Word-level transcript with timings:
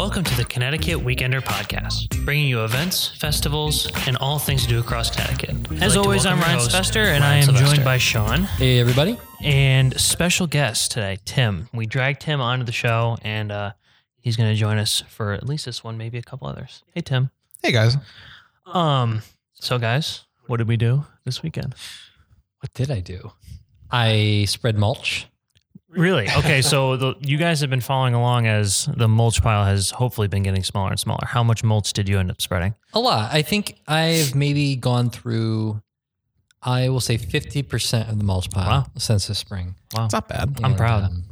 Welcome 0.00 0.24
to 0.24 0.34
the 0.34 0.46
Connecticut 0.46 0.96
Weekender 0.96 1.42
Podcast, 1.42 2.24
bringing 2.24 2.48
you 2.48 2.64
events, 2.64 3.08
festivals, 3.18 3.86
and 4.06 4.16
all 4.16 4.38
things 4.38 4.62
to 4.62 4.68
do 4.68 4.80
across 4.80 5.10
Connecticut. 5.10 5.50
As 5.72 5.80
like 5.80 5.92
to 5.92 6.00
always, 6.00 6.24
I'm 6.24 6.38
welcome 6.38 6.40
Ryan 6.40 6.50
your 6.52 6.58
host, 6.60 6.70
Spester, 6.70 7.02
and 7.02 7.22
I 7.22 7.34
am 7.36 7.42
Sylvester. 7.44 7.66
joined 7.66 7.84
by 7.84 7.98
Sean 7.98 8.42
Hey, 8.44 8.80
everybody. 8.80 9.18
and 9.44 10.00
special 10.00 10.46
guest 10.46 10.92
today, 10.92 11.18
Tim. 11.26 11.68
We 11.74 11.84
dragged 11.84 12.22
Tim 12.22 12.40
onto 12.40 12.64
the 12.64 12.72
show, 12.72 13.18
and 13.20 13.52
uh, 13.52 13.72
he's 14.16 14.38
going 14.38 14.48
to 14.48 14.56
join 14.56 14.78
us 14.78 15.02
for 15.06 15.34
at 15.34 15.46
least 15.46 15.66
this 15.66 15.84
one, 15.84 15.98
maybe 15.98 16.16
a 16.16 16.22
couple 16.22 16.48
others. 16.48 16.82
Hey, 16.94 17.02
Tim. 17.02 17.30
Hey 17.62 17.70
guys. 17.70 17.98
Um. 18.64 19.20
So, 19.52 19.78
guys, 19.78 20.22
what 20.46 20.56
did 20.56 20.66
we 20.66 20.78
do 20.78 21.04
this 21.26 21.42
weekend? 21.42 21.74
What 22.60 22.72
did 22.72 22.90
I 22.90 23.00
do? 23.00 23.32
I 23.90 24.46
spread 24.48 24.78
mulch. 24.78 25.26
Really? 25.90 26.28
Okay. 26.38 26.62
So 26.62 26.96
the, 26.96 27.14
you 27.20 27.36
guys 27.36 27.60
have 27.62 27.70
been 27.70 27.80
following 27.80 28.14
along 28.14 28.46
as 28.46 28.88
the 28.96 29.08
mulch 29.08 29.42
pile 29.42 29.64
has 29.64 29.90
hopefully 29.90 30.28
been 30.28 30.42
getting 30.44 30.62
smaller 30.62 30.90
and 30.90 31.00
smaller. 31.00 31.26
How 31.26 31.42
much 31.42 31.64
mulch 31.64 31.92
did 31.92 32.08
you 32.08 32.18
end 32.18 32.30
up 32.30 32.40
spreading? 32.40 32.74
A 32.92 33.00
lot. 33.00 33.32
I 33.32 33.42
think 33.42 33.80
I've 33.88 34.34
maybe 34.34 34.76
gone 34.76 35.10
through, 35.10 35.82
I 36.62 36.88
will 36.90 37.00
say 37.00 37.18
50% 37.18 38.08
of 38.08 38.18
the 38.18 38.24
mulch 38.24 38.50
pile 38.50 38.68
Wow. 38.68 38.86
since 38.98 39.26
this 39.26 39.38
spring. 39.38 39.74
Wow. 39.96 40.04
It's 40.04 40.12
not 40.14 40.28
bad. 40.28 40.58
I'm 40.62 40.76
proud. 40.76 41.04
um, 41.04 41.24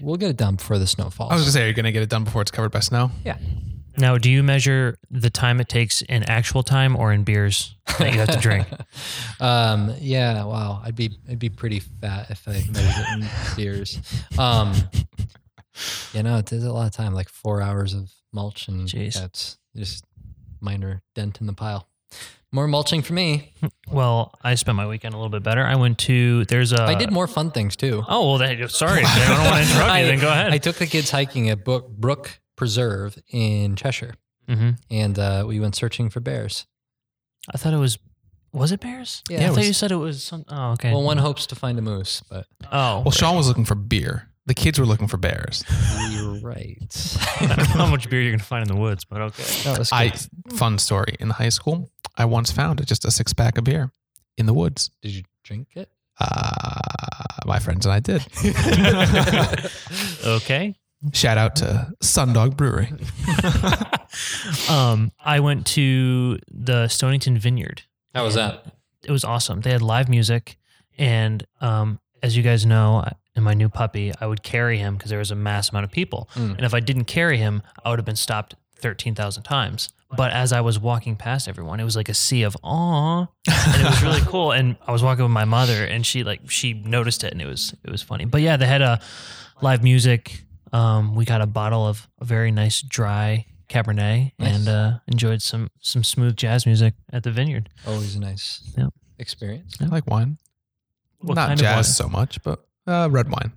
we'll 0.00 0.16
get 0.16 0.30
it 0.30 0.36
done 0.36 0.56
before 0.56 0.78
the 0.78 0.86
snow 0.86 1.10
falls. 1.10 1.30
I 1.30 1.34
was 1.34 1.42
gonna 1.44 1.52
say, 1.52 1.64
are 1.64 1.68
you 1.68 1.72
gonna 1.74 1.92
get 1.92 2.02
it 2.02 2.08
done 2.10 2.24
before 2.24 2.42
it's 2.42 2.50
covered 2.50 2.72
by 2.72 2.80
snow? 2.80 3.10
yeah. 3.24 3.38
Now, 3.98 4.18
do 4.18 4.30
you 4.30 4.42
measure 4.42 4.98
the 5.10 5.30
time 5.30 5.60
it 5.60 5.68
takes 5.68 6.02
in 6.02 6.22
actual 6.24 6.62
time 6.62 6.96
or 6.96 7.12
in 7.12 7.24
beers 7.24 7.74
that 7.98 8.12
you 8.12 8.18
have 8.18 8.30
to 8.30 8.38
drink? 8.38 8.66
um, 9.40 9.94
yeah. 10.00 10.44
Wow. 10.44 10.82
I'd 10.84 10.94
be 10.96 11.16
I'd 11.28 11.38
be 11.38 11.48
pretty 11.48 11.80
fat 11.80 12.30
if 12.30 12.46
I 12.46 12.62
measured 12.70 13.04
it 13.08 13.22
in 13.22 13.56
beers. 13.56 13.98
Um, 14.38 14.74
you 16.12 16.22
know, 16.22 16.38
it 16.38 16.52
is 16.52 16.64
a 16.64 16.72
lot 16.72 16.86
of 16.86 16.92
time, 16.92 17.14
like 17.14 17.28
four 17.28 17.62
hours 17.62 17.94
of 17.94 18.12
mulch, 18.32 18.68
and 18.68 18.88
Jeez. 18.88 19.14
that's 19.14 19.58
just 19.74 20.04
minor 20.60 21.02
dent 21.14 21.40
in 21.40 21.46
the 21.46 21.52
pile. 21.52 21.88
More 22.52 22.68
mulching 22.68 23.02
for 23.02 23.12
me. 23.12 23.52
Well, 23.90 24.32
I 24.42 24.54
spent 24.54 24.76
my 24.76 24.86
weekend 24.86 25.14
a 25.14 25.16
little 25.16 25.30
bit 25.30 25.42
better. 25.42 25.64
I 25.64 25.74
went 25.74 25.98
to 26.00 26.44
there's 26.46 26.72
a. 26.72 26.82
I 26.82 26.94
did 26.94 27.10
more 27.10 27.26
fun 27.26 27.50
things 27.50 27.76
too. 27.76 28.04
Oh 28.08 28.30
well, 28.30 28.38
then, 28.38 28.68
sorry, 28.68 29.02
I 29.04 29.18
don't 29.28 29.44
want 29.44 29.66
to 29.66 29.72
interrupt 29.72 29.98
you. 29.98 30.06
Then 30.06 30.20
go 30.20 30.28
ahead. 30.32 30.52
I 30.52 30.58
took 30.58 30.76
the 30.76 30.86
kids 30.86 31.10
hiking 31.10 31.50
at 31.50 31.64
Brook, 31.64 31.88
Brook 31.88 32.38
Preserve 32.56 33.18
in 33.30 33.76
Cheshire, 33.76 34.14
hmm 34.48 34.70
and 34.90 35.18
uh, 35.18 35.44
we 35.46 35.60
went 35.60 35.74
searching 35.76 36.10
for 36.10 36.20
bears. 36.20 36.66
I 37.52 37.58
thought 37.58 37.74
it 37.74 37.78
was. 37.78 37.98
Was 38.52 38.72
it 38.72 38.80
bears? 38.80 39.22
Yeah, 39.28 39.38
I 39.38 39.40
it 39.42 39.46
thought 39.48 39.56
was- 39.58 39.66
you 39.68 39.72
said 39.74 39.92
it 39.92 39.96
was 39.96 40.22
some. 40.24 40.44
Oh, 40.48 40.72
okay. 40.72 40.90
Well, 40.90 41.02
one 41.02 41.18
hopes 41.18 41.46
to 41.48 41.54
find 41.54 41.78
a 41.78 41.82
moose, 41.82 42.22
but 42.30 42.46
Oh, 42.72 43.00
Well, 43.02 43.10
Sean 43.10 43.36
was 43.36 43.46
looking 43.48 43.66
for 43.66 43.74
beer. 43.74 44.30
The 44.46 44.54
kids 44.54 44.78
were 44.78 44.86
looking 44.86 45.08
for 45.08 45.16
bears. 45.18 45.62
you're 46.12 46.38
right. 46.40 46.78
I 47.40 47.46
don't 47.46 47.58
know 47.58 47.64
how 47.84 47.86
much 47.86 48.08
beer 48.08 48.22
you're 48.22 48.30
gonna 48.32 48.42
find 48.44 48.62
in 48.68 48.74
the 48.74 48.80
woods, 48.80 49.04
but 49.04 49.20
okay. 49.20 49.42
That 49.64 49.78
was 49.78 49.92
I 49.92 50.08
good. 50.08 50.56
fun 50.56 50.78
story 50.78 51.16
in 51.20 51.30
high 51.30 51.50
school. 51.50 51.90
I 52.16 52.24
once 52.24 52.50
found 52.52 52.84
just 52.86 53.04
a 53.04 53.10
six 53.10 53.32
pack 53.34 53.58
of 53.58 53.64
beer 53.64 53.90
in 54.38 54.46
the 54.46 54.54
woods. 54.54 54.90
Did 55.02 55.12
you 55.12 55.22
drink 55.44 55.68
it? 55.74 55.90
Uh, 56.18 56.80
my 57.44 57.58
friends 57.58 57.84
and 57.84 57.92
I 57.92 58.00
did. 58.00 58.24
Okay. 60.24 60.74
Shout 61.12 61.38
out 61.38 61.56
to 61.56 61.92
Sundog 62.02 62.56
Brewery. 62.56 62.92
um, 64.70 65.12
I 65.24 65.40
went 65.40 65.66
to 65.68 66.38
the 66.50 66.88
Stonington 66.88 67.38
Vineyard. 67.38 67.82
How 68.14 68.24
was 68.24 68.34
that? 68.34 68.64
It 69.04 69.10
was 69.10 69.24
awesome. 69.24 69.60
They 69.60 69.70
had 69.70 69.82
live 69.82 70.08
music, 70.08 70.56
and 70.98 71.46
um, 71.60 72.00
as 72.22 72.36
you 72.36 72.42
guys 72.42 72.66
know, 72.66 72.96
I- 73.04 73.12
in 73.36 73.42
my 73.42 73.52
new 73.52 73.68
puppy, 73.68 74.12
I 74.18 74.26
would 74.26 74.42
carry 74.42 74.78
him 74.78 74.94
because 74.96 75.10
there 75.10 75.18
was 75.18 75.30
a 75.30 75.34
mass 75.34 75.68
amount 75.68 75.84
of 75.84 75.90
people, 75.90 76.28
Mm. 76.34 76.56
and 76.56 76.62
if 76.64 76.72
I 76.72 76.80
didn't 76.80 77.04
carry 77.04 77.36
him, 77.36 77.62
I 77.84 77.90
would 77.90 77.98
have 77.98 78.06
been 78.06 78.16
stopped 78.16 78.54
thirteen 78.76 79.14
thousand 79.14 79.42
times. 79.42 79.90
But 80.16 80.30
as 80.32 80.52
I 80.52 80.60
was 80.62 80.78
walking 80.78 81.16
past 81.16 81.46
everyone, 81.48 81.78
it 81.78 81.84
was 81.84 81.96
like 81.96 82.08
a 82.08 82.14
sea 82.14 82.44
of 82.44 82.56
aw, 82.64 83.26
and 83.46 83.82
it 83.82 83.84
was 83.84 84.02
really 84.02 84.20
cool. 84.26 84.52
And 84.52 84.76
I 84.86 84.92
was 84.92 85.02
walking 85.02 85.24
with 85.24 85.32
my 85.32 85.44
mother, 85.44 85.84
and 85.84 86.06
she 86.06 86.24
like 86.24 86.48
she 86.50 86.72
noticed 86.72 87.24
it, 87.24 87.32
and 87.32 87.42
it 87.42 87.46
was 87.46 87.74
it 87.84 87.90
was 87.90 88.00
funny. 88.02 88.24
But 88.24 88.40
yeah, 88.40 88.56
they 88.56 88.66
had 88.66 88.80
a 88.80 89.00
live 89.60 89.82
music. 89.82 90.44
Um, 90.72 91.14
we 91.14 91.24
got 91.24 91.40
a 91.40 91.46
bottle 91.46 91.86
of 91.86 92.08
a 92.20 92.24
very 92.24 92.50
nice 92.50 92.82
dry 92.82 93.46
Cabernet, 93.68 94.32
Nice. 94.38 94.54
and 94.56 94.68
uh, 94.68 94.98
enjoyed 95.08 95.42
some 95.42 95.68
some 95.80 96.04
smooth 96.04 96.36
jazz 96.36 96.66
music 96.66 96.94
at 97.12 97.22
the 97.24 97.30
vineyard. 97.32 97.68
Always 97.86 98.14
a 98.14 98.20
nice 98.20 98.60
Yep. 98.78 98.90
experience. 99.18 99.76
I 99.80 99.86
like 99.86 100.06
wine. 100.08 100.38
What 101.18 101.34
Not 101.34 101.48
kind 101.48 101.60
of 101.60 101.64
jazz 101.64 101.74
wine? 101.74 101.84
so 101.84 102.08
much, 102.08 102.42
but 102.42 102.64
uh, 102.86 103.08
red 103.10 103.28
wine. 103.30 103.52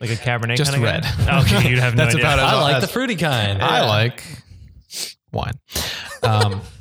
Like 0.00 0.10
a 0.10 0.14
Cabernet 0.16 0.56
Just 0.56 0.72
kind 0.72 0.84
of 0.84 0.90
red. 0.90 1.02
Guy? 1.02 1.40
Okay, 1.58 1.70
you'd 1.70 1.78
have 1.78 1.94
no 1.94 2.02
That's 2.04 2.14
idea. 2.14 2.26
about 2.26 2.38
it. 2.38 2.42
I 2.42 2.60
like 2.60 2.80
the 2.82 2.86
fruity 2.88 3.16
kind. 3.16 3.62
I 3.62 3.86
like 3.86 4.22
wine. 5.32 5.54
Um, 6.22 6.60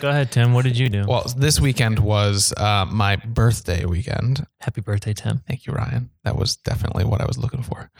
Go 0.00 0.08
ahead, 0.08 0.32
Tim. 0.32 0.54
What 0.54 0.64
did 0.64 0.78
you 0.78 0.88
do? 0.88 1.04
well, 1.06 1.30
this 1.36 1.60
weekend 1.60 1.98
was 1.98 2.54
uh, 2.56 2.86
my 2.90 3.16
birthday 3.16 3.84
weekend. 3.84 4.46
Happy 4.60 4.80
birthday, 4.80 5.12
Tim. 5.12 5.42
Thank 5.46 5.66
you, 5.66 5.74
Ryan. 5.74 6.08
That 6.24 6.36
was 6.36 6.56
definitely 6.56 7.04
what 7.04 7.20
I 7.20 7.26
was 7.26 7.36
looking 7.36 7.62
for. 7.62 7.90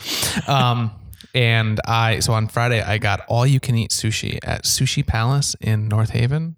Um, 0.48 0.92
and 1.34 1.78
I 1.86 2.20
so 2.20 2.32
on 2.32 2.48
Friday 2.48 2.80
I 2.80 2.96
got 2.96 3.20
all 3.28 3.46
you 3.46 3.60
can 3.60 3.74
eat 3.76 3.90
sushi 3.90 4.38
at 4.42 4.64
Sushi 4.64 5.06
Palace 5.06 5.54
in 5.60 5.88
North 5.88 6.10
Haven. 6.10 6.56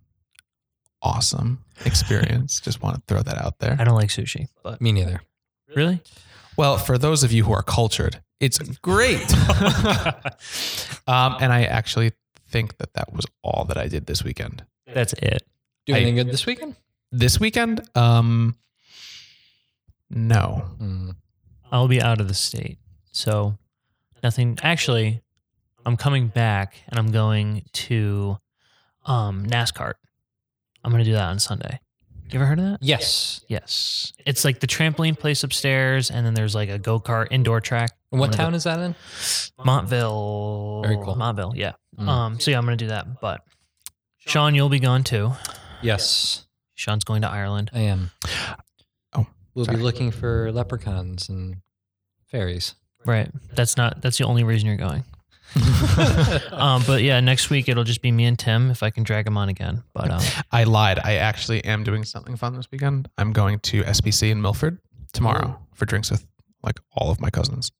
Awesome 1.02 1.64
experience. 1.84 2.60
Just 2.64 2.80
want 2.80 2.94
to 2.96 3.02
throw 3.08 3.22
that 3.22 3.36
out 3.36 3.58
there. 3.58 3.76
I 3.80 3.84
don't 3.84 3.96
like 3.96 4.10
sushi, 4.10 4.46
but 4.62 4.80
Me 4.80 4.92
neither. 4.92 5.22
really, 5.74 6.00
Well, 6.56 6.78
for 6.78 6.98
those 6.98 7.24
of 7.24 7.32
you 7.32 7.42
who 7.44 7.52
are 7.52 7.64
cultured, 7.64 8.22
it's 8.38 8.58
great. 8.58 9.28
um, 11.08 11.36
and 11.40 11.52
I 11.52 11.64
actually 11.68 12.12
think 12.48 12.76
that 12.78 12.94
that 12.94 13.12
was 13.12 13.26
all 13.42 13.64
that 13.64 13.76
I 13.76 13.88
did 13.88 14.06
this 14.06 14.22
weekend. 14.22 14.64
That's 14.94 15.12
it. 15.14 15.42
Do 15.86 15.94
I- 15.94 15.96
anything 15.96 16.16
good 16.16 16.28
this 16.28 16.46
weekend? 16.46 16.76
This 17.10 17.38
weekend, 17.38 17.86
um, 17.94 18.56
no. 20.08 20.64
Mm. 20.80 21.14
I'll 21.70 21.88
be 21.88 22.00
out 22.00 22.20
of 22.20 22.28
the 22.28 22.34
state, 22.34 22.78
so 23.12 23.58
nothing. 24.22 24.58
Actually, 24.62 25.22
I'm 25.84 25.96
coming 25.98 26.28
back, 26.28 26.76
and 26.88 26.98
I'm 26.98 27.10
going 27.10 27.64
to 27.72 28.38
um, 29.04 29.44
NASCAR. 29.46 29.92
I'm 30.82 30.90
going 30.90 31.04
to 31.04 31.10
do 31.10 31.14
that 31.14 31.28
on 31.28 31.38
Sunday. 31.38 31.80
You 32.30 32.38
ever 32.38 32.46
heard 32.46 32.58
of 32.60 32.64
that? 32.64 32.78
Yes. 32.80 33.42
Yes, 33.48 34.14
it's 34.24 34.42
like 34.42 34.60
the 34.60 34.66
trampoline 34.66 35.18
place 35.18 35.44
upstairs, 35.44 36.10
and 36.10 36.24
then 36.24 36.32
there's 36.32 36.54
like 36.54 36.70
a 36.70 36.78
go 36.78 36.98
kart 36.98 37.28
indoor 37.30 37.60
track. 37.60 37.90
And 38.10 38.18
what 38.20 38.30
I'm 38.30 38.30
gonna 38.32 38.42
town 38.44 38.54
is 38.54 38.64
that 38.64 38.78
in? 38.80 38.94
Montville. 39.62 40.80
Very 40.82 40.96
cool. 40.96 41.14
Montville, 41.14 41.52
yeah. 41.54 41.72
Mm. 41.98 42.08
Um, 42.08 42.40
so 42.40 42.50
yeah, 42.50 42.56
I'm 42.56 42.64
gonna 42.64 42.76
do 42.78 42.86
that. 42.86 43.20
But 43.20 43.42
Sean, 44.26 44.54
you'll 44.54 44.68
be 44.68 44.78
gone 44.78 45.04
too. 45.04 45.32
Yes, 45.82 46.46
Sean's 46.74 47.04
going 47.04 47.22
to 47.22 47.28
Ireland. 47.28 47.70
I 47.72 47.80
am. 47.80 48.10
Oh, 49.14 49.26
We'll 49.54 49.64
sorry. 49.64 49.78
be 49.78 49.82
looking 49.82 50.10
for 50.10 50.50
leprechauns 50.52 51.28
and 51.28 51.56
fairies. 52.26 52.74
Right. 53.04 53.30
That's 53.54 53.76
not. 53.76 54.00
That's 54.00 54.18
the 54.18 54.24
only 54.24 54.44
reason 54.44 54.66
you're 54.68 54.76
going. 54.76 55.04
Um, 56.52 56.82
but 56.86 57.02
yeah, 57.02 57.18
next 57.20 57.50
week 57.50 57.68
it'll 57.68 57.82
just 57.84 58.00
be 58.02 58.12
me 58.12 58.24
and 58.24 58.38
Tim 58.38 58.70
if 58.70 58.82
I 58.82 58.90
can 58.90 59.02
drag 59.02 59.26
him 59.26 59.36
on 59.36 59.48
again. 59.48 59.82
But 59.92 60.10
um, 60.10 60.22
I 60.52 60.64
lied. 60.64 61.00
I 61.02 61.16
actually 61.16 61.64
am 61.64 61.82
doing 61.82 62.04
something 62.04 62.36
fun 62.36 62.54
this 62.56 62.68
weekend. 62.70 63.08
I'm 63.18 63.32
going 63.32 63.58
to 63.60 63.82
SBC 63.82 64.30
in 64.30 64.40
Milford 64.40 64.78
tomorrow 65.12 65.58
for 65.74 65.84
drinks 65.86 66.10
with 66.10 66.24
like 66.62 66.78
all 66.94 67.10
of 67.10 67.20
my 67.20 67.30
cousins. 67.30 67.72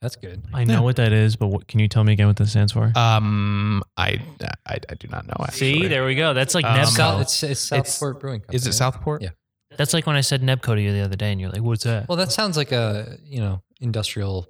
That's 0.00 0.16
good. 0.16 0.42
I 0.54 0.64
know 0.64 0.74
Yeah. 0.74 0.80
what 0.80 0.96
that 0.96 1.12
is. 1.12 1.36
But 1.36 1.48
what, 1.48 1.66
can 1.68 1.80
you 1.80 1.88
tell 1.88 2.04
me 2.04 2.12
again 2.12 2.26
what 2.26 2.36
that 2.36 2.46
stands 2.48 2.72
for? 2.72 2.92
Um, 2.96 3.82
I 3.96 4.20
I, 4.66 4.78
I 4.88 4.94
do 4.98 5.08
not 5.08 5.26
know. 5.26 5.36
Actually. 5.40 5.80
See, 5.82 5.86
there 5.88 6.04
we 6.04 6.14
go. 6.14 6.34
That's 6.34 6.54
like 6.54 6.64
Um, 6.64 6.76
Nebco. 6.78 6.86
South, 6.96 7.20
it's, 7.22 7.42
it's 7.42 7.72
It's- 7.72 7.94
Southport 7.94 8.20
Brewing 8.20 8.40
Company. 8.40 8.56
Is 8.56 8.66
it 8.66 8.70
right? 8.70 8.74
Southport? 8.74 9.22
Yeah. 9.22 9.30
That's 9.76 9.92
like 9.92 10.06
when 10.06 10.16
I 10.16 10.20
said 10.22 10.42
Nebco 10.42 10.74
to 10.74 10.80
you 10.80 10.92
the 10.92 11.00
other 11.02 11.16
day, 11.16 11.32
and 11.32 11.40
you're 11.40 11.50
like, 11.50 11.60
"What's 11.60 11.84
that?" 11.84 12.08
Well, 12.08 12.16
that 12.16 12.32
sounds 12.32 12.56
like 12.56 12.72
a 12.72 13.18
you 13.24 13.40
know 13.40 13.60
industrial 13.80 14.48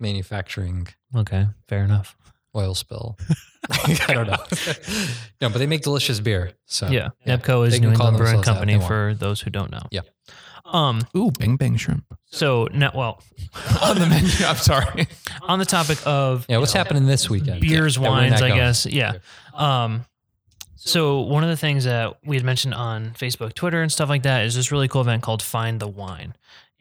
manufacturing 0.00 0.88
okay, 1.14 1.46
fair 1.68 1.84
enough. 1.84 2.16
oil 2.54 2.74
spill. 2.74 3.18
I 3.70 4.14
don't 4.14 4.28
know. 4.28 4.36
no, 5.40 5.48
but 5.50 5.58
they 5.58 5.66
make 5.66 5.82
delicious 5.82 6.20
beer. 6.20 6.52
So 6.66 6.88
Yeah, 6.88 7.08
Nebco 7.26 7.66
is 7.66 7.74
They 7.74 7.80
New 7.80 7.88
call 7.94 8.08
England 8.08 8.16
Brewing 8.18 8.36
themselves 8.36 8.46
that 8.46 8.50
if 8.52 8.54
Company 8.54 8.72
they 8.74 8.78
want. 8.78 8.88
for 8.88 9.14
those 9.18 9.40
who 9.40 9.50
don't 9.50 9.70
know. 9.70 9.82
Yeah. 9.90 10.02
Um. 10.72 11.02
Ooh, 11.16 11.30
Bing 11.30 11.56
Bang 11.56 11.76
Shrimp 11.76 12.04
So 12.26 12.68
now, 12.72 12.90
well, 12.94 13.22
on 13.82 13.98
the 13.98 14.06
menu. 14.06 14.30
I'm 14.46 14.56
sorry. 14.56 15.06
on 15.42 15.58
the 15.58 15.64
topic 15.64 15.98
of 16.06 16.44
yeah, 16.48 16.58
what's 16.58 16.72
happening 16.72 17.06
this 17.06 17.30
weekend? 17.30 17.60
beers, 17.60 17.94
That 17.94 18.00
we're 18.02 18.08
wines, 18.08 18.30
not 18.32 18.42
I 18.42 18.48
going. 18.48 18.60
guess. 18.60 18.86
Yeah. 18.86 19.14
Um, 19.54 20.04
so 20.74 21.20
one 21.20 21.42
of 21.44 21.50
the 21.50 21.56
things 21.56 21.84
that 21.84 22.16
we 22.24 22.36
had 22.36 22.44
mentioned 22.44 22.74
on 22.74 23.10
Facebook, 23.10 23.54
Twitter, 23.54 23.82
and 23.82 23.90
stuff 23.90 24.08
like 24.08 24.22
that 24.24 24.44
is 24.44 24.54
this 24.54 24.70
really 24.72 24.88
cool 24.88 25.00
event 25.02 25.22
called 25.22 25.42
Find 25.42 25.80
the 25.80 25.88
Wine, 25.88 26.34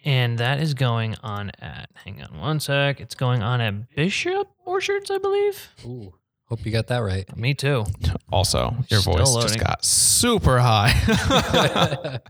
and 0.04 0.38
that 0.40 0.60
is 0.60 0.74
going 0.74 1.16
on 1.24 1.52
at. 1.60 1.90
Hang 2.04 2.22
on 2.22 2.40
one 2.40 2.60
sec. 2.60 3.00
It's 3.00 3.16
going 3.16 3.42
on 3.42 3.62
at 3.62 3.96
Bishop 3.96 4.48
Orchards, 4.66 5.10
I 5.10 5.18
believe. 5.18 5.70
Ooh, 5.86 6.14
hope 6.50 6.66
you 6.66 6.72
got 6.72 6.88
that 6.88 7.00
right. 7.00 7.36
Me 7.38 7.54
too. 7.56 7.86
Also, 8.32 8.76
your 8.90 9.00
Still 9.02 9.14
voice 9.14 9.32
loading. 9.34 9.48
just 9.50 9.60
got 9.60 9.84
super 9.86 10.60
high. 10.60 12.20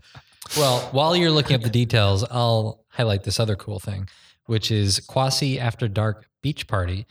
well, 0.56 0.80
while 0.92 1.16
you're 1.16 1.30
looking 1.30 1.56
up 1.56 1.62
the 1.62 1.70
details, 1.70 2.24
I'll 2.30 2.84
highlight 2.88 3.24
this 3.24 3.38
other 3.40 3.56
cool 3.56 3.78
thing, 3.80 4.08
which 4.46 4.70
is 4.70 5.00
Quassy 5.00 5.58
After 5.58 5.88
Dark 5.88 6.28
Beach 6.42 6.66
Party. 6.66 7.06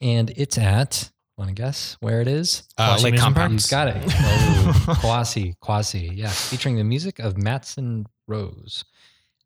and 0.00 0.30
it's 0.36 0.56
at. 0.58 1.10
Want 1.36 1.48
to 1.48 1.54
guess 1.54 1.96
where 2.00 2.20
it 2.20 2.28
is? 2.28 2.64
Uh, 2.76 2.98
Lake 3.02 3.14
Amusement 3.14 3.34
Park? 3.34 3.48
Compounce. 3.48 3.64
You've 3.64 3.70
got 3.70 3.88
it. 3.88 4.04
Oh, 4.88 4.98
Quassy, 5.00 5.54
Quassy. 5.62 6.10
Yeah, 6.14 6.28
featuring 6.28 6.76
the 6.76 6.84
music 6.84 7.18
of 7.18 7.38
Matson 7.38 8.06
Rose. 8.26 8.84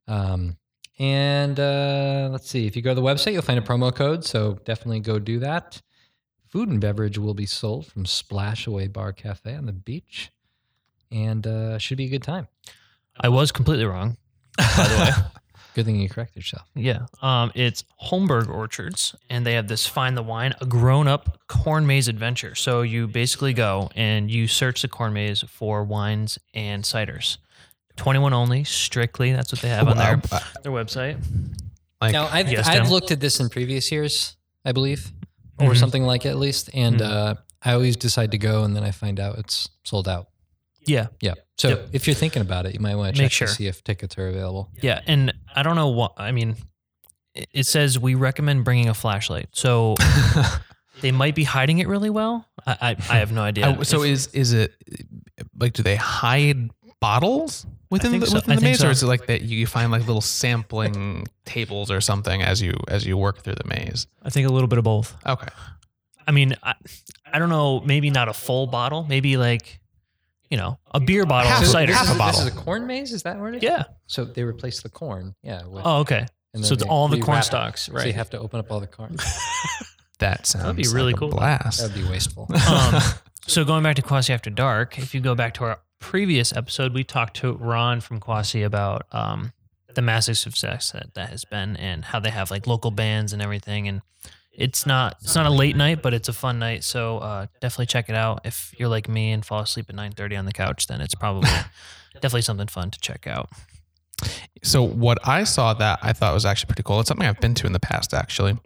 Um, 0.08 0.56
and 0.99 1.58
uh, 1.58 2.29
let's 2.32 2.49
see. 2.50 2.67
If 2.67 2.75
you 2.76 2.82
go 2.82 2.91
to 2.91 2.94
the 3.00 3.02
website, 3.06 3.32
you'll 3.32 3.43
find 3.43 3.58
a 3.58 3.62
promo 3.62 3.94
code. 3.94 4.25
So 4.25 4.58
definitely 4.64 5.00
go 5.00 5.19
do 5.20 5.38
that. 5.41 5.81
Food 6.49 6.69
and 6.69 6.81
beverage 6.81 7.17
will 7.19 7.35
be 7.35 7.46
sold 7.46 7.87
from 7.87 8.06
Splash 8.06 8.67
Away 8.67 8.87
Bar 8.88 9.12
Cafe 9.12 9.55
on 9.55 9.67
the 9.67 9.73
beach, 9.73 10.31
and 11.11 11.46
uh, 11.46 11.79
should 11.79 11.99
be 11.99 12.05
a 12.06 12.11
good 12.11 12.23
time. 12.23 12.49
I 13.20 13.28
was 13.28 13.52
completely 13.52 13.84
wrong, 13.84 14.16
by 14.58 14.64
the 14.88 14.96
way. 14.99 15.26
Good 15.75 15.87
thing 15.87 15.96
you 16.00 16.08
corrected 16.08 16.37
yourself. 16.37 16.69
Yeah. 16.76 17.06
Um, 17.20 17.50
it's 17.56 17.82
Holmberg 18.00 18.49
Orchards, 18.49 19.16
and 19.28 19.44
they 19.44 19.55
have 19.55 19.66
this 19.66 19.87
Find 19.87 20.16
the 20.16 20.22
Wine, 20.22 20.55
a 20.61 20.66
grown 20.66 21.08
up 21.08 21.40
corn 21.49 21.84
maze 21.84 22.06
adventure. 22.06 22.55
So 22.55 22.82
you 22.82 23.08
basically 23.08 23.52
go 23.55 23.90
and 23.96 24.31
you 24.31 24.46
search 24.46 24.82
the 24.82 24.88
corn 24.88 25.12
maze 25.12 25.43
for 25.49 25.82
wines 25.82 26.38
and 26.55 26.84
ciders. 26.84 27.38
21 27.96 28.32
only, 28.32 28.62
strictly. 28.62 29.32
That's 29.32 29.50
what 29.52 29.62
they 29.62 29.69
have 29.69 29.88
on 29.88 29.96
their, 29.96 30.17
their 30.62 30.70
website. 30.72 31.17
like, 32.00 32.12
Now, 32.12 32.28
I've, 32.31 32.50
Yes, 32.50 32.67
I've 32.69 32.75
Daniel? 32.75 32.93
looked 32.93 33.10
at 33.10 33.19
this 33.20 33.40
in 33.40 33.49
previous 33.49 33.90
years, 33.90 34.37
I 34.64 34.70
believe, 34.72 35.10
or 35.58 35.70
Mhm. 35.72 35.76
something 35.76 36.05
like 36.05 36.25
it 36.25 36.28
at 36.31 36.38
least. 36.38 36.70
And 36.72 37.00
Mhm. 37.00 37.10
uh, 37.10 37.34
I 37.62 37.72
always 37.72 37.96
decide 37.96 38.31
to 38.32 38.38
go, 38.38 38.62
and 38.62 38.76
then 38.76 38.84
I 38.84 38.90
find 38.93 39.19
out 39.19 39.38
it's 39.38 39.69
sold 39.84 40.08
out. 40.08 40.28
Yeah. 40.86 41.08
Yeah. 41.20 41.34
So 41.58 41.69
Yep. 41.69 41.88
if 41.92 42.06
you're 42.06 42.14
thinking 42.14 42.42
about 42.42 42.66
it, 42.66 42.75
you 42.75 42.81
might 42.81 42.96
want 42.96 43.14
to 43.16 43.22
check 43.22 43.31
sure. 43.32 43.46
to 43.48 43.52
see 43.54 43.66
if 43.66 43.82
tickets 43.84 44.19
are 44.19 44.28
available. 44.28 44.70
Yeah. 44.82 45.00
And 45.06 45.32
I 45.54 45.62
don't 45.62 45.76
know 45.76 45.88
what, 45.88 46.14
I 46.16 46.32
mean, 46.32 46.56
it- 47.34 47.48
it 47.52 47.64
says 47.66 47.98
we 47.98 48.14
recommend 48.14 48.64
bringing 48.64 48.88
a 48.88 48.94
flashlight. 48.94 49.48
So 49.52 49.94
they 51.00 51.12
might 51.12 51.34
be 51.34 51.44
hiding 51.44 51.78
it 51.78 51.88
really 51.88 52.10
well. 52.10 52.46
I, 52.66 52.72
I, 52.81 52.90
I 53.10 53.19
have 53.19 53.32
no 53.32 53.42
idea. 53.42 53.69
I- 53.78 53.82
so 53.82 54.02
If- 54.02 54.10
is 54.10 54.26
is 54.28 54.52
it 54.52 54.72
like 55.58 55.72
do 55.72 55.82
they 55.82 55.96
hide 55.96 56.70
bottles 57.00 57.66
within 57.90 58.19
the, 58.20 58.26
so. 58.26 58.34
within 58.36 58.52
I 58.52 58.56
the 58.56 58.62
maze, 58.62 58.78
so. 58.78 58.88
or 58.88 58.90
is 58.90 59.02
it 59.02 59.06
like 59.06 59.26
that 59.26 59.42
you 59.42 59.66
find 59.66 59.92
like 59.92 60.06
little 60.06 60.20
sampling 60.22 61.26
tables 61.44 61.90
or 61.90 62.00
something 62.00 62.42
as 62.42 62.62
you 62.62 62.75
as 62.88 63.06
you 63.06 63.16
work 63.16 63.42
through 63.42 63.56
the 63.56 63.69
maze? 63.69 64.06
I 64.22 64.31
think 64.31 64.48
a 64.48 64.52
little 64.52 64.69
bit 64.69 64.78
of 64.78 64.84
both. 64.84 65.14
Okay, 65.26 65.48
I 66.26 66.31
mean, 66.32 66.54
I, 66.62 66.75
I 67.32 67.38
don't 67.38 67.50
know, 67.50 67.81
maybe 67.81 68.10
not 68.10 68.28
a 68.28 68.32
full 68.32 68.66
bottle, 68.66 69.04
maybe 69.08 69.36
like, 69.36 69.81
you 70.55 70.59
know, 70.61 70.79
a 70.93 71.01
beer 71.01 71.27
bottle 71.27 71.51
Half 71.51 71.62
of 71.62 71.67
a- 71.69 71.71
cider. 71.73 71.93
half 71.93 72.15
a 72.15 72.17
bottle. 72.17 72.45
this 72.45 72.53
is 72.53 72.56
a 72.56 72.62
corn 72.62 72.87
maze. 72.87 73.12
Is 73.12 73.25
that 73.25 73.41
where 73.41 73.49
it 73.49 73.56
is? 73.56 73.62
Yeah. 73.65 73.83
So 74.06 74.25
they 74.25 74.45
replace 74.45 74.83
the 74.83 74.89
corn. 74.89 75.35
Yeah. 75.43 75.67
With, 75.67 75.83
Oh, 75.85 75.99
okay. 76.03 76.27
and 76.53 76.65
So 76.65 76.75
it's 76.75 76.85
they 76.85 76.89
all 76.89 77.09
the 77.09 77.21
corn 77.21 77.39
rewrap 77.39 77.41
it. 77.41 77.45
stalks, 77.47 77.83
So 77.87 77.93
you 77.93 77.99
right? 77.99 78.15
have 78.15 78.31
to 78.31 78.39
open 78.39 78.61
up 78.61 78.71
all 78.71 78.79
the 78.79 78.87
corn. 78.87 79.17
that 80.21 80.47
sounds 80.47 80.62
That'd 80.65 80.77
be 80.77 80.87
really 80.89 81.12
like 81.12 81.19
cool. 81.19 81.31
Blast. 81.31 81.81
That'd 81.81 81.97
be 81.97 82.09
wasteful. 82.09 82.47
um, 82.71 83.03
so 83.49 83.65
going 83.65 83.83
back 83.83 83.97
to 83.97 84.03
Quassy 84.03 84.31
After 84.31 84.49
Dark, 84.51 84.97
if 84.97 85.12
you 85.12 85.21
go 85.21 85.35
back 85.35 85.55
to 85.55 85.65
our 85.65 85.81
previous 85.99 86.53
episode, 86.53 86.95
we 86.95 87.03
talked 87.03 87.37
to 87.39 87.55
Ron 87.55 88.01
from 88.01 88.21
Quassy 88.21 88.65
about 88.65 89.06
um, 89.11 89.53
the 89.93 90.03
massive 90.03 90.39
success 90.39 90.93
that 90.93 91.15
that 91.15 91.31
has 91.31 91.45
been 91.45 91.77
and 91.77 92.05
how 92.05 92.21
they 92.21 92.31
have 92.31 92.53
like 92.53 92.69
local 92.69 92.93
bands 92.93 93.33
and 93.33 93.43
everything. 93.43 93.89
And 93.89 94.03
it's 94.56 94.87
not 94.87 95.17
it's 95.23 95.35
not 95.35 95.47
a 95.47 95.51
late 95.51 95.77
night, 95.77 96.03
but 96.03 96.15
it's 96.15 96.29
a 96.29 96.33
fun 96.33 96.59
night. 96.59 96.85
So 96.85 97.19
uh, 97.19 97.47
definitely 97.61 97.87
check 97.87 98.09
it 98.09 98.15
out. 98.15 98.41
If 98.45 98.75
you're 98.79 98.89
like 98.89 99.09
me 99.09 99.33
and 99.33 99.45
fall 99.45 99.61
asleep 99.61 99.87
at 99.89 99.97
9:30 99.97 100.39
on 100.39 100.45
the 100.45 100.53
couch, 100.53 100.87
then 100.87 101.01
it's 101.01 101.15
probably 101.15 101.51
definitely 102.15 102.43
something 102.43 102.69
fun 102.69 102.91
to 102.91 103.01
check 103.01 103.27
out. 103.27 103.51
So 104.62 104.83
what 104.83 105.19
I 105.27 105.45
saw 105.45 105.75
that 105.75 105.99
I 106.03 106.12
thought 106.12 106.33
was 106.33 106.47
actually 106.47 106.69
pretty 106.69 106.85
cool. 106.85 107.01
It's 107.01 107.09
something 107.09 107.27
I've 107.27 107.41
been 107.41 107.55
to 107.55 107.67
in 107.67 107.73
the 107.73 107.81
past 107.81 108.15
actually. 108.15 108.59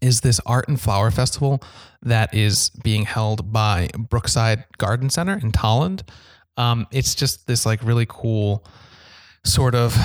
Is 0.00 0.20
this 0.20 0.40
art 0.44 0.68
and 0.68 0.80
flower 0.80 1.10
festival 1.10 1.62
that 2.02 2.34
is 2.34 2.70
being 2.82 3.04
held 3.04 3.52
by 3.52 3.88
Brookside 3.96 4.64
Garden 4.78 5.08
Center 5.08 5.34
in 5.34 5.50
Tolland? 5.50 6.02
Um, 6.56 6.86
it's 6.90 7.14
just 7.14 7.46
this 7.46 7.66
like 7.66 7.82
really 7.82 8.06
cool 8.08 8.64
sort 9.44 9.74
of 9.74 9.96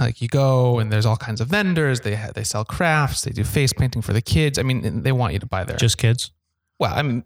like 0.00 0.20
you 0.20 0.28
go 0.28 0.78
and 0.78 0.92
there's 0.92 1.06
all 1.06 1.16
kinds 1.16 1.40
of 1.40 1.48
vendors. 1.48 2.00
They 2.00 2.16
ha- 2.16 2.32
they 2.34 2.44
sell 2.44 2.64
crafts. 2.64 3.22
They 3.22 3.30
do 3.30 3.44
face 3.44 3.72
painting 3.72 4.02
for 4.02 4.12
the 4.12 4.22
kids. 4.22 4.58
I 4.58 4.62
mean, 4.62 5.02
they 5.02 5.12
want 5.12 5.32
you 5.32 5.38
to 5.38 5.46
buy 5.46 5.64
their 5.64 5.76
Just 5.76 5.98
kids. 5.98 6.32
well. 6.78 6.92
I 6.94 7.02
mean, 7.02 7.24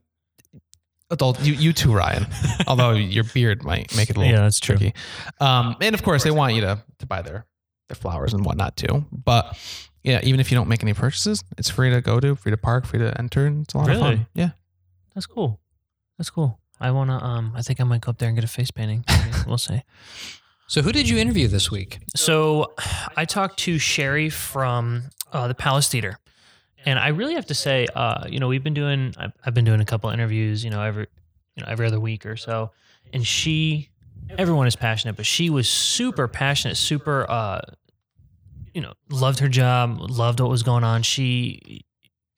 adult 1.11 1.41
you 1.43 1.55
you 1.55 1.73
too, 1.73 1.93
Ryan. 1.95 2.27
Although 2.67 2.93
your 3.17 3.25
beard 3.25 3.63
might 3.65 3.95
make 3.97 4.11
it 4.11 4.17
a 4.17 4.21
little 4.21 4.35
Yeah, 4.35 4.43
that's 4.43 4.61
true. 4.61 4.77
tricky. 4.77 4.95
Um, 5.41 5.77
and 5.81 5.95
of 5.95 6.03
course, 6.03 6.25
they 6.25 6.31
want 6.31 6.55
you 6.55 6.61
to 6.63 6.83
to 6.99 7.07
buy 7.07 7.23
their 7.23 7.47
their 7.89 7.97
flowers 7.97 8.33
and 8.35 8.45
whatnot 8.45 8.77
too. 8.77 9.05
But 9.13 9.59
yeah, 10.03 10.21
even 10.23 10.41
if 10.41 10.51
you 10.51 10.57
don't 10.57 10.69
make 10.69 10.83
any 10.83 10.93
purchases, 10.95 11.45
it's 11.57 11.71
free 11.71 11.91
to 11.91 12.01
go 12.01 12.21
to, 12.21 12.35
free 12.37 12.51
to 12.51 12.57
park, 12.59 12.85
free 12.87 12.99
to 12.99 13.17
enter. 13.19 13.47
And 13.47 13.63
it's 13.65 13.75
a 13.75 13.79
lot 13.79 13.91
of 13.91 13.99
fun. 13.99 14.27
Yeah. 14.35 14.51
That's 15.15 15.27
cool. 15.27 15.61
That's 16.19 16.31
cool. 16.31 16.59
I 16.81 16.91
wanna 16.91 17.23
um 17.23 17.53
I 17.57 17.63
think 17.63 17.81
I 17.81 17.85
might 17.85 18.01
go 18.03 18.11
up 18.11 18.19
there 18.19 18.29
and 18.29 18.37
get 18.37 18.45
a 18.45 18.49
face 18.49 18.71
painting. 18.71 19.05
We'll 19.47 19.59
see. 19.59 19.83
So 20.67 20.83
who 20.83 20.93
did 20.93 21.09
you 21.09 21.19
interview 21.19 21.49
this 21.49 21.71
week? 21.71 21.99
So 22.17 22.73
I 23.17 23.25
talked 23.25 23.59
to 23.61 23.77
Sheree 23.77 24.33
from 24.33 25.05
uh, 25.33 25.49
the 25.49 25.55
Palace 25.55 25.89
Theater. 25.89 26.19
And 26.87 26.99
I 26.99 27.09
really 27.09 27.35
have 27.35 27.47
to 27.47 27.55
say, 27.55 27.87
uh, 27.95 28.27
you 28.29 28.39
know, 28.39 28.49
we've 28.49 28.63
been 28.63 28.75
doing, 28.75 29.15
I've, 29.17 29.33
I've 29.45 29.55
been 29.55 29.65
doing 29.65 29.81
a 29.81 29.85
couple 29.87 30.11
interviews, 30.11 30.63
you 30.63 30.71
know, 30.71 30.83
every, 30.83 31.07
you 31.57 31.63
know, 31.63 31.71
every 31.71 31.87
other 31.87 31.99
week 31.99 32.27
or 32.27 32.37
so. 32.37 32.73
And 33.13 33.27
she, 33.27 33.89
everyone 34.37 34.67
is 34.67 34.77
passionate, 34.77 35.17
but 35.17 35.25
she 35.25 35.49
was 35.49 35.69
super 35.69 36.29
passionate, 36.29 36.77
super, 36.77 37.25
uh, 37.31 37.61
you 38.75 38.83
know, 38.83 38.93
loved 39.11 39.39
her 39.39 39.49
job, 39.49 39.99
loved 39.99 40.41
what 40.41 40.51
was 40.51 40.63
going 40.63 40.85
on. 40.85 41.03
She, 41.03 41.85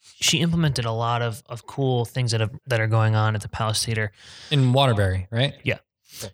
she 0.00 0.38
implemented 0.38 0.84
a 0.84 0.93
lot 0.93 1.23
of, 1.23 1.43
of 1.46 1.67
cool 1.67 2.05
things 2.05 2.31
that 2.31 2.40
have, 2.40 2.50
that 2.67 2.81
are 2.81 2.87
going 2.87 3.17
on 3.17 3.34
at 3.34 3.40
the 3.40 3.49
Palace 3.49 3.84
Theater. 3.84 4.12
In 4.52 4.73
Waterbury, 4.73 5.26
right? 5.32 5.55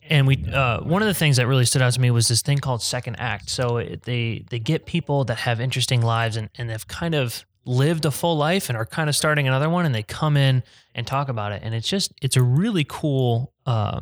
And 0.08 0.26
we, 0.26 0.44
uh, 0.52 0.80
one 0.82 1.02
of 1.02 1.08
the 1.08 1.14
things 1.14 1.38
that 1.38 1.46
really 1.46 1.64
stood 1.64 1.82
out 1.82 1.92
to 1.94 2.00
me 2.00 2.10
was 2.10 2.28
this 2.28 2.42
thing 2.42 2.58
called 2.58 2.82
second 2.82 3.16
act. 3.16 3.50
So 3.50 3.78
it, 3.78 4.02
they 4.02 4.44
they 4.50 4.58
get 4.58 4.86
people 4.86 5.24
that 5.24 5.38
have 5.38 5.60
interesting 5.60 6.02
lives 6.02 6.36
and 6.36 6.50
and 6.56 6.70
they've 6.70 6.86
kind 6.86 7.14
of 7.14 7.44
lived 7.64 8.04
a 8.04 8.10
full 8.10 8.36
life 8.36 8.68
and 8.68 8.76
are 8.76 8.86
kind 8.86 9.08
of 9.08 9.16
starting 9.16 9.46
another 9.48 9.70
one, 9.70 9.86
and 9.86 9.94
they 9.94 10.02
come 10.02 10.36
in 10.36 10.62
and 10.94 11.06
talk 11.06 11.28
about 11.28 11.52
it. 11.52 11.62
And 11.64 11.74
it's 11.74 11.88
just 11.88 12.12
it's 12.20 12.36
a 12.36 12.42
really 12.42 12.84
cool 12.88 13.52
uh, 13.66 14.00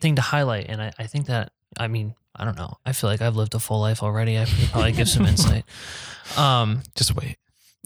thing 0.00 0.16
to 0.16 0.22
highlight. 0.22 0.66
And 0.68 0.82
I, 0.82 0.92
I 0.98 1.06
think 1.06 1.26
that 1.26 1.52
I 1.78 1.88
mean 1.88 2.14
I 2.36 2.44
don't 2.44 2.56
know. 2.56 2.74
I 2.84 2.92
feel 2.92 3.08
like 3.10 3.22
I've 3.22 3.36
lived 3.36 3.54
a 3.54 3.60
full 3.60 3.80
life 3.80 4.02
already. 4.02 4.38
I 4.38 4.44
could 4.44 4.68
probably 4.70 4.92
give 4.92 5.08
some 5.08 5.26
insight. 5.26 5.64
Um, 6.36 6.82
Just 6.94 7.14
wait. 7.14 7.36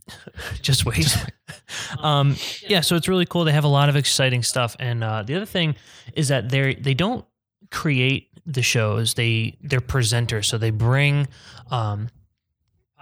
just 0.63 0.85
wait. 0.87 1.17
um, 2.01 2.37
yeah, 2.67 2.81
so 2.81 2.97
it's 2.97 3.09
really 3.09 3.27
cool. 3.27 3.45
They 3.45 3.53
have 3.53 3.65
a 3.65 3.69
lot 3.69 3.89
of 3.89 3.97
exciting 3.97 4.43
stuff, 4.43 4.77
and 4.79 5.03
uh, 5.05 5.23
the 5.23 5.35
other 5.35 5.47
thing 5.47 5.75
is 6.15 6.29
that 6.29 6.49
they 6.51 6.75
they 6.75 6.95
don't 6.95 7.25
create 7.71 8.29
the 8.47 8.63
shows. 8.63 9.15
They 9.15 9.57
they're 9.63 9.81
presenters, 9.81 10.47
so 10.47 10.59
they 10.59 10.71
bring 10.71 11.29
um, 11.71 12.09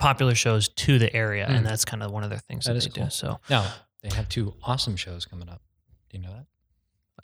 popular 0.00 0.34
shows 0.34 0.68
to 0.68 0.98
the 0.98 1.14
area, 1.14 1.46
Mm. 1.46 1.56
and 1.58 1.66
that's 1.66 1.84
kind 1.84 2.02
of 2.02 2.10
one 2.10 2.24
of 2.24 2.30
their 2.30 2.38
things 2.40 2.64
that, 2.64 2.72
That 2.72 2.78
is 2.78 2.84
they 2.84 2.90
do. 2.90 3.00
cool. 3.02 3.10
So 3.10 3.40
Now 3.48 3.66
they 4.02 4.14
have 4.14 4.28
two 4.28 4.54
awesome 4.62 4.96
shows 4.96 5.24
coming 5.24 5.48
up. 5.48 5.62
Do 6.10 6.18
you 6.18 6.22
know 6.24 6.32
that? 6.32 6.46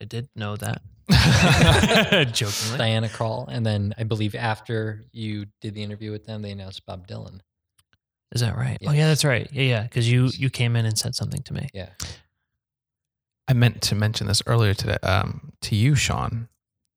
I 0.00 0.04
did 0.04 0.28
know 0.34 0.56
that. 0.56 0.82
Jokingly, 2.32 2.78
Diana 2.78 3.08
Krall, 3.08 3.46
and 3.48 3.64
then 3.66 3.94
I 3.98 4.04
believe 4.04 4.34
after 4.34 5.04
you 5.12 5.46
did 5.60 5.74
the 5.74 5.82
interview 5.82 6.10
with 6.10 6.24
them, 6.26 6.42
they 6.42 6.50
announced 6.52 6.84
Bob 6.86 7.06
Dylan. 7.06 7.40
Is 8.32 8.40
that 8.40 8.56
right? 8.56 8.78
Oh 8.86 8.92
yeah, 8.92 9.06
that's 9.08 9.24
right. 9.24 9.48
Yeah, 9.52 9.62
yeah, 9.62 9.82
because 9.84 10.10
you 10.10 10.26
you 10.34 10.50
came 10.50 10.74
in 10.76 10.84
and 10.86 10.98
said 10.98 11.14
something 11.14 11.42
to 11.44 11.52
me. 11.54 11.68
Yeah. 11.72 11.90
I 13.48 13.54
meant 13.54 13.82
to 13.82 13.94
mention 13.94 14.26
this 14.26 14.42
earlier 14.46 14.72
today 14.74 14.96
um, 15.02 15.52
to 15.62 15.76
you, 15.76 15.94
Sean. 15.94 16.48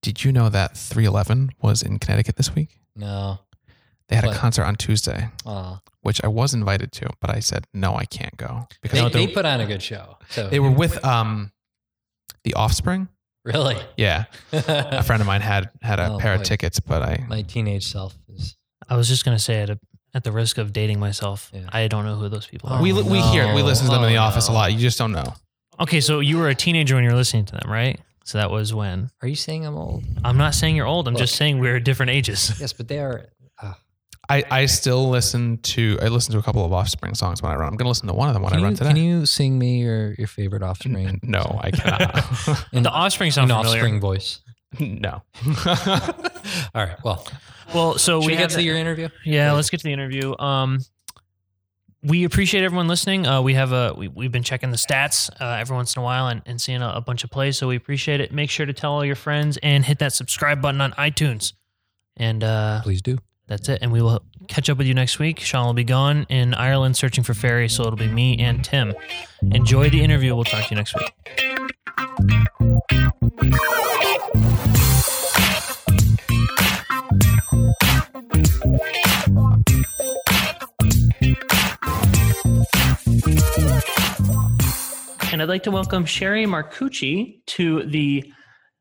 Did 0.02 0.24
you 0.24 0.32
know 0.32 0.50
that 0.50 0.78
311 0.78 1.52
was 1.62 1.82
in 1.82 1.98
Connecticut 1.98 2.36
this 2.36 2.54
week? 2.54 2.80
No. 2.96 3.40
They 4.08 4.16
had 4.16 4.26
What? 4.26 4.36
a 4.36 4.40
concert 4.40 4.64
on 4.66 4.76
Tuesday, 4.76 5.30
Uh, 5.46 5.78
which 6.02 6.24
I 6.24 6.28
was 6.28 6.54
invited 6.54 6.92
to, 6.94 7.10
but 7.20 7.32
I 7.32 7.40
said 7.40 7.66
no, 7.74 7.96
I 7.96 8.06
can't 8.06 8.38
go 8.38 8.68
because 8.84 9.00
they, 9.02 9.10
they, 9.10 9.26
they 9.26 9.34
put 9.34 9.46
on 9.46 9.60
a 9.62 9.66
good 9.66 9.82
show. 9.82 10.18
So 10.30 10.48
they 10.48 10.60
were 10.60 10.70
with 10.70 11.04
um, 11.04 11.52
the 12.44 12.54
Offspring. 12.54 13.08
really. 13.44 13.78
Yeah, 13.98 14.26
a 14.54 15.02
friend 15.02 15.22
of 15.22 15.28
mine 15.28 15.42
had 15.42 15.72
had 15.82 16.00
a 16.00 16.12
Oh, 16.14 16.18
pair 16.20 16.36
boy. 16.36 16.42
of 16.42 16.48
tickets, 16.48 16.80
but 16.80 17.02
I 17.02 17.26
My 17.28 17.42
teenage 17.42 17.88
self 17.88 18.16
is. 18.30 18.56
I 18.88 18.96
was 18.96 19.08
just 19.10 19.26
gonna 19.26 19.40
say 19.40 19.62
at 19.64 19.72
a, 19.72 19.80
at 20.16 20.24
the 20.24 20.32
risk 20.32 20.58
of 20.58 20.74
dating 20.74 21.00
myself, 21.00 21.52
Yeah. 21.54 21.62
I 21.72 21.88
don't 21.88 22.06
know 22.06 22.16
who 22.16 22.28
those 22.30 22.48
people 22.48 22.70
Oh, 22.72 22.76
are. 22.78 22.82
we 22.82 22.92
li- 22.92 23.04
we 23.04 23.20
hear 23.22 23.54
we 23.54 23.62
listen 23.62 23.86
to 23.86 23.92
them 23.92 24.04
in 24.04 24.10
the 24.10 24.18
Oh, 24.18 24.24
office 24.24 24.48
a 24.48 24.52
no. 24.52 24.58
lot. 24.58 24.74
You 24.74 24.80
just 24.80 24.98
don't 24.98 25.12
know. 25.12 25.34
Okay, 25.80 26.00
so 26.02 26.22
you 26.22 26.38
were 26.38 26.48
a 26.50 26.56
teenager 26.56 26.96
when 26.96 27.04
you 27.04 27.10
were 27.12 27.16
listening 27.18 27.46
to 27.46 27.52
them, 27.58 27.70
right? 27.70 28.00
So 28.24 28.38
that 28.40 28.50
was 28.50 28.74
when. 28.74 29.12
Are 29.22 29.28
you 29.28 29.36
saying 29.36 29.66
I'm 29.68 29.76
old? 29.76 30.04
I'm 30.24 30.38
not 30.38 30.56
saying 30.56 30.76
you're 30.76 30.88
old. 30.88 31.08
I'm 31.08 31.14
Look. 31.14 31.22
just 31.22 31.36
saying 31.36 31.60
we're 31.60 31.80
different 31.80 32.10
ages. 32.12 32.58
Yes, 32.60 32.74
but 32.74 32.88
they 32.88 32.98
are. 33.00 33.26
Uh, 33.62 33.74
I, 34.30 34.44
I 34.50 34.66
still 34.66 35.10
listen 35.10 35.58
to 35.76 36.00
I 36.02 36.08
listen 36.08 36.32
to 36.34 36.40
a 36.40 36.42
couple 36.42 36.66
of 36.66 36.72
Offspring 36.74 37.14
songs 37.14 37.44
when 37.44 37.52
I 37.52 37.56
run. 37.56 37.68
I'm 37.70 37.76
gonna 37.78 37.90
listen 37.90 38.08
to 38.08 38.14
one 38.14 38.28
of 38.30 38.34
them 38.34 38.42
when 38.42 38.52
can, 38.54 38.60
I 38.62 38.64
run 38.64 38.72
you, 38.72 38.78
today. 38.78 38.90
can 38.90 38.98
you 38.98 39.26
sing 39.28 39.60
me 39.60 39.82
your, 39.82 40.14
your 40.14 40.28
favorite 40.28 40.64
Offspring? 40.64 41.20
no, 41.24 41.60
I 41.62 41.70
cannot. 41.72 42.58
In, 42.74 42.82
The 42.88 42.90
Offspring 42.90 43.32
sound 43.32 43.52
in 43.52 43.58
familiar. 43.58 43.80
Offspring 43.82 44.00
voice. 44.00 44.40
no. 44.80 45.22
All 46.74 46.86
right. 46.86 46.96
Well, 47.04 47.28
Well, 47.74 47.98
so 47.98 48.22
should 48.22 48.28
we 48.28 48.34
we 48.34 48.38
get 48.38 48.52
to 48.52 48.62
your 48.64 48.78
interview? 48.78 49.10
Yeah, 49.26 49.52
let's 49.54 49.70
get 49.70 49.80
to 49.80 49.84
the 49.84 49.94
interview. 49.94 50.38
Um, 50.38 50.80
we 52.04 52.24
appreciate 52.24 52.64
everyone 52.64 52.88
listening. 52.88 53.26
Uh, 53.26 53.42
we 53.42 53.56
have 53.56 53.72
a 53.72 53.94
we, 53.98 54.08
we've 54.08 54.32
been 54.32 54.44
checking 54.44 54.70
the 54.72 54.78
stats 54.78 55.30
uh, 55.42 55.58
every 55.60 55.76
once 55.76 55.96
in 55.96 56.02
a 56.02 56.04
while 56.04 56.28
and, 56.28 56.42
and 56.46 56.62
seeing 56.62 56.82
a, 56.82 56.90
a 56.90 57.02
bunch 57.02 57.24
of 57.24 57.32
plays, 57.32 57.58
so 57.58 57.68
we 57.68 57.76
appreciate 57.76 58.22
it. 58.22 58.32
Make 58.32 58.50
sure 58.52 58.66
to 58.66 58.74
tell 58.74 58.92
all 58.92 59.04
your 59.04 59.16
friends 59.16 59.58
and 59.64 59.84
hit 59.84 60.00
that 60.00 60.14
subscribe 60.14 60.62
button 60.62 60.82
on 60.82 60.92
iTunes. 60.94 61.54
And 62.16 62.44
uh, 62.44 62.82
Please 62.84 63.02
do. 63.02 63.18
that's 63.48 63.68
it. 63.70 63.80
And 63.82 63.92
we 63.92 64.02
will 64.02 64.24
catch 64.48 64.70
up 64.70 64.78
with 64.78 64.86
you 64.88 64.94
next 64.94 65.18
week. 65.20 65.40
Sean 65.40 65.66
will 65.66 65.74
be 65.74 65.84
gone 65.84 66.26
in 66.30 66.54
Ireland 66.54 66.96
searching 66.96 67.24
for 67.24 67.34
fairies, 67.34 67.74
so 67.74 67.84
it'll 67.84 67.98
be 67.98 68.08
me 68.08 68.38
and 68.38 68.64
Tim. 68.64 68.94
Enjoy 69.42 69.90
the 69.90 70.02
interview. 70.02 70.36
We'll 70.36 70.46
talk 70.46 70.66
to 70.68 70.70
you 70.70 70.78
next 70.78 70.96
week. 70.96 71.12
And 85.36 85.42
I'd 85.42 85.50
like 85.50 85.64
to 85.64 85.72
welcome 85.72 86.06
Sheree 86.06 86.48
Marcucci 86.48 87.46
to 87.48 87.84
the 87.84 88.22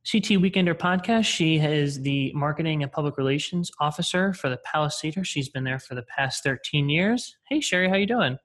CT 0.08 0.38
Weekender 0.38 0.72
podcast. 0.72 1.24
She 1.24 1.56
is 1.56 2.02
the 2.02 2.32
marketing 2.32 2.84
and 2.84 2.92
public 2.92 3.18
relations 3.18 3.72
officer 3.80 4.32
for 4.32 4.48
the 4.48 4.60
Theater. 5.00 5.24
She's 5.24 5.48
been 5.48 5.64
there 5.64 5.80
for 5.80 5.96
the 5.96 6.04
past 6.04 6.44
13 6.44 6.88
years. 6.88 7.34
Hey, 7.48 7.58
Sheree, 7.58 7.88
how 7.88 7.96
you 7.96 8.06
doing? 8.06 8.38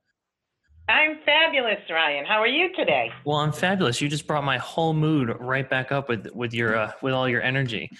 I'm 0.87 1.19
fabulous, 1.23 1.81
Ryan. 1.87 2.25
How 2.25 2.39
are 2.39 2.47
you 2.47 2.75
today? 2.75 3.11
Well, 3.25 3.37
I'm 3.37 3.51
fabulous. 3.51 4.01
You 4.01 4.09
just 4.09 4.25
brought 4.25 4.43
my 4.43 4.57
whole 4.57 4.93
mood 4.95 5.31
right 5.39 5.69
back 5.69 5.91
up 5.91 6.09
with 6.09 6.31
with 6.33 6.51
your 6.51 6.75
uh, 6.75 6.91
with 7.03 7.13
all 7.13 7.29
your 7.29 7.43
energy. 7.43 7.91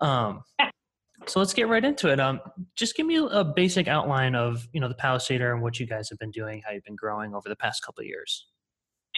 Um, 0.00 0.44
so 1.26 1.40
let's 1.40 1.52
get 1.52 1.68
right 1.68 1.84
into 1.84 2.08
it. 2.08 2.18
Um, 2.20 2.40
just 2.74 2.96
give 2.96 3.04
me 3.04 3.18
a 3.18 3.44
basic 3.44 3.86
outline 3.86 4.34
of 4.34 4.66
you 4.72 4.80
know 4.80 4.88
the 4.88 4.94
Palace 4.94 5.26
Theater 5.26 5.52
and 5.52 5.60
what 5.60 5.78
you 5.78 5.86
guys 5.86 6.08
have 6.08 6.18
been 6.18 6.30
doing, 6.30 6.62
how 6.64 6.72
you've 6.72 6.84
been 6.84 6.96
growing 6.96 7.34
over 7.34 7.50
the 7.50 7.56
past 7.56 7.84
couple 7.84 8.00
of 8.00 8.06
years. 8.06 8.46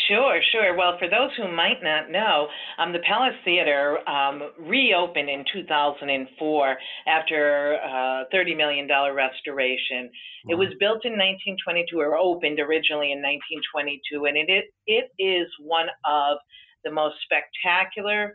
Sure, 0.09 0.41
sure. 0.53 0.77
Well, 0.77 0.99
for 0.99 1.09
those 1.09 1.31
who 1.37 1.51
might 1.51 1.83
not 1.83 2.11
know, 2.11 2.49
um, 2.79 2.93
the 2.93 2.99
Palace 3.01 3.37
Theater 3.45 3.99
um, 4.09 4.43
reopened 4.59 5.31
in 5.31 5.45
2004 5.53 6.77
after 7.07 7.75
a 7.75 8.25
$30 8.35 8.57
million 8.57 8.89
restoration. 8.89 10.11
It 10.49 10.57
was 10.57 10.69
built 10.79 11.05
in 11.05 11.13
1922, 11.13 11.99
or 11.99 12.17
opened 12.17 12.61
originally 12.61 13.13
in 13.13 13.23
1922, 13.23 14.27
and 14.27 14.37
it, 14.37 14.49
it, 14.51 14.65
it 14.87 15.23
is 15.23 15.49
one 15.61 15.87
of 16.05 16.39
the 16.85 16.91
most 16.91 17.17
spectacular 17.25 18.35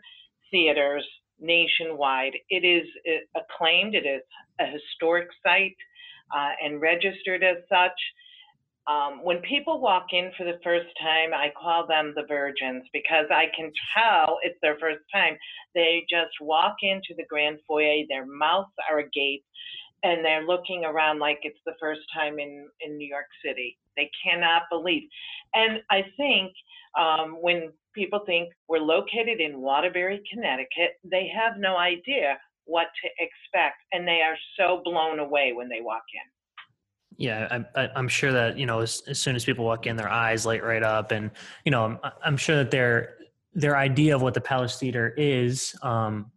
theaters 0.50 1.06
nationwide. 1.38 2.32
It 2.48 2.64
is 2.64 2.86
uh, 3.06 3.40
acclaimed, 3.40 3.94
it 3.94 4.06
is 4.06 4.22
a 4.58 4.66
historic 4.66 5.28
site 5.44 5.76
uh, 6.34 6.52
and 6.64 6.80
registered 6.80 7.44
as 7.44 7.58
such. 7.68 7.98
Um, 8.88 9.20
when 9.22 9.38
people 9.42 9.80
walk 9.80 10.06
in 10.12 10.32
for 10.36 10.44
the 10.44 10.58
first 10.64 10.88
time, 11.00 11.34
I 11.34 11.52
call 11.60 11.86
them 11.86 12.12
the 12.16 12.24
virgins 12.26 12.84
because 12.92 13.26
I 13.30 13.46
can 13.54 13.70
tell 13.96 14.38
it's 14.42 14.58
their 14.62 14.78
first 14.78 15.00
time. 15.12 15.36
They 15.74 16.04
just 16.08 16.32
walk 16.40 16.76
into 16.82 17.14
the 17.16 17.26
grand 17.28 17.58
foyer, 17.68 18.02
their 18.08 18.26
mouths 18.26 18.72
are 18.90 19.00
agape, 19.00 19.44
and 20.02 20.24
they're 20.24 20.46
looking 20.46 20.84
around 20.84 21.18
like 21.18 21.40
it's 21.42 21.60
the 21.66 21.74
first 21.78 22.00
time 22.14 22.38
in, 22.38 22.68
in 22.80 22.96
New 22.96 23.06
York 23.06 23.26
City. 23.44 23.78
They 23.96 24.10
cannot 24.24 24.62
believe. 24.70 25.08
And 25.54 25.82
I 25.90 26.04
think 26.16 26.52
um, 26.98 27.36
when 27.40 27.72
people 27.94 28.20
think 28.24 28.48
we're 28.68 28.78
located 28.78 29.40
in 29.40 29.60
Waterbury, 29.60 30.22
Connecticut, 30.32 30.96
they 31.04 31.30
have 31.34 31.58
no 31.58 31.76
idea 31.76 32.38
what 32.64 32.86
to 33.02 33.08
expect, 33.18 33.76
and 33.92 34.06
they 34.06 34.22
are 34.22 34.36
so 34.56 34.80
blown 34.84 35.18
away 35.18 35.52
when 35.52 35.68
they 35.68 35.80
walk 35.80 36.04
in. 36.14 36.39
Yeah, 37.20 37.64
I, 37.76 37.90
I'm 37.94 38.08
sure 38.08 38.32
that 38.32 38.58
you 38.58 38.64
know 38.64 38.80
as, 38.80 39.02
as 39.06 39.20
soon 39.20 39.36
as 39.36 39.44
people 39.44 39.66
walk 39.66 39.86
in, 39.86 39.94
their 39.94 40.08
eyes 40.08 40.46
light 40.46 40.64
right 40.64 40.82
up, 40.82 41.12
and 41.12 41.30
you 41.66 41.70
know 41.70 41.84
I'm, 41.84 41.98
I'm 42.24 42.36
sure 42.38 42.56
that 42.56 42.70
their 42.70 43.18
their 43.52 43.76
idea 43.76 44.16
of 44.16 44.22
what 44.22 44.32
the 44.32 44.40
Palace 44.40 44.78
Theater 44.78 45.12
is 45.18 45.74
um, 45.82 46.30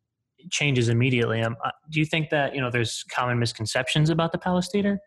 changes 0.52 0.90
immediately. 0.90 1.42
Um, 1.42 1.56
uh, 1.64 1.70
do 1.90 2.02
you 2.02 2.06
think 2.06 2.30
that 2.32 2.54
you 2.54 2.60
know 2.60 2.70
there's 2.70 3.06
common 3.10 3.40
misconceptions 3.40 4.10
about 4.10 4.34
the 4.34 4.38
Palace 4.38 4.68
Theater? 4.74 5.00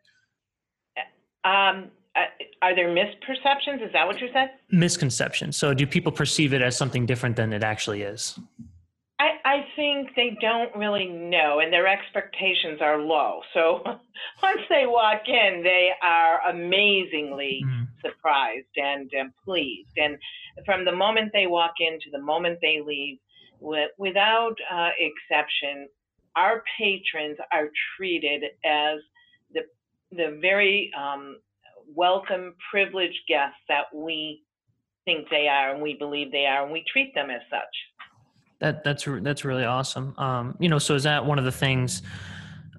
Um, 1.45 1.91
uh, 2.17 2.25
are 2.63 2.75
there 2.75 2.89
misperceptions? 2.89 3.85
Is 3.85 3.93
that 3.93 4.07
what 4.07 4.19
you 4.19 4.29
said? 4.33 4.53
Misconceptions. 4.71 5.59
So 5.59 5.75
do 5.75 5.87
people 5.87 6.11
perceive 6.11 6.55
it 6.55 6.63
as 6.63 6.75
something 6.75 7.05
different 7.05 7.37
than 7.37 7.53
it 7.53 7.63
actually 7.63 8.01
is? 8.01 8.39
I, 9.19 9.29
I 9.45 9.67
think 9.77 10.11
they 10.15 10.37
don't 10.41 10.75
really 10.77 11.07
know, 11.07 11.61
and 11.61 11.73
their 11.73 11.87
expectations 11.87 12.81
are 12.83 12.99
low. 12.99 13.41
So 13.55 13.81
once 14.43 14.61
they 14.69 14.85
walk 14.87 15.23
in, 15.27 15.63
they 15.63 15.91
are 16.03 16.41
amazingly 16.51 17.63
Mhm. 17.65 17.87
surprised 18.03 18.77
and, 18.77 19.11
and 19.13 19.33
pleased. 19.45 19.91
And 19.97 20.19
from 20.67 20.85
the 20.85 20.93
moment 20.93 21.33
they 21.33 21.47
walk 21.47 21.75
in 21.81 21.99
to 22.01 22.11
the 22.11 22.21
moment 22.21 22.59
they 22.61 22.81
leave, 22.85 23.19
wi- 23.61 23.89
without 23.99 24.55
uh, 24.71 24.91
exception, 24.99 25.89
our 26.37 26.63
patrons 26.79 27.39
are 27.53 27.71
treated 27.97 28.45
as 28.65 28.99
the 29.53 29.63
the 30.13 30.39
very 30.41 30.93
um, 30.97 31.41
welcome, 31.95 32.55
privileged 32.71 33.21
guests 33.29 33.59
that 33.69 33.87
we 33.95 34.43
think 35.05 35.29
they 35.31 35.49
are, 35.49 35.73
and 35.73 35.83
we 35.83 35.95
believe 35.95 36.31
they 36.33 36.47
are, 36.47 36.65
and 36.65 36.73
we 36.73 36.85
treat 36.93 37.15
them 37.15 37.31
as 37.31 37.41
such. 37.51 37.75
That 38.59 38.85
that's 38.85 39.07
that's 39.23 39.45
really 39.45 39.65
awesome. 39.65 40.15
Um, 40.19 40.57
you 40.59 40.69
know, 40.69 40.79
so 40.79 40.95
is 40.95 41.03
that 41.03 41.25
one 41.25 41.39
of 41.39 41.45
the 41.45 41.53
things 41.53 42.03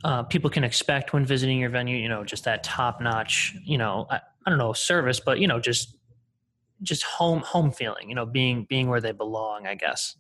uh, 0.04 0.24
people 0.24 0.50
can 0.50 0.64
expect 0.64 1.14
when 1.14 1.26
visiting 1.26 1.60
your 1.60 1.70
venue? 1.70 1.98
You 1.98 2.10
know, 2.10 2.24
just 2.24 2.46
that 2.46 2.64
top 2.64 3.00
notch. 3.00 3.56
You 3.64 3.78
know, 3.78 4.08
I, 4.10 4.20
I 4.46 4.50
don't 4.50 4.58
know 4.58 4.74
service, 4.74 5.20
but 5.20 5.40
you 5.40 5.48
know, 5.48 5.60
just 5.60 5.96
just 6.82 7.04
home 7.04 7.42
home 7.42 7.72
feeling. 7.72 8.10
You 8.10 8.16
know, 8.16 8.26
being 8.26 8.66
being 8.70 8.90
where 8.90 9.02
they 9.02 9.12
belong. 9.12 9.68
I 9.68 9.76
guess. 9.76 10.16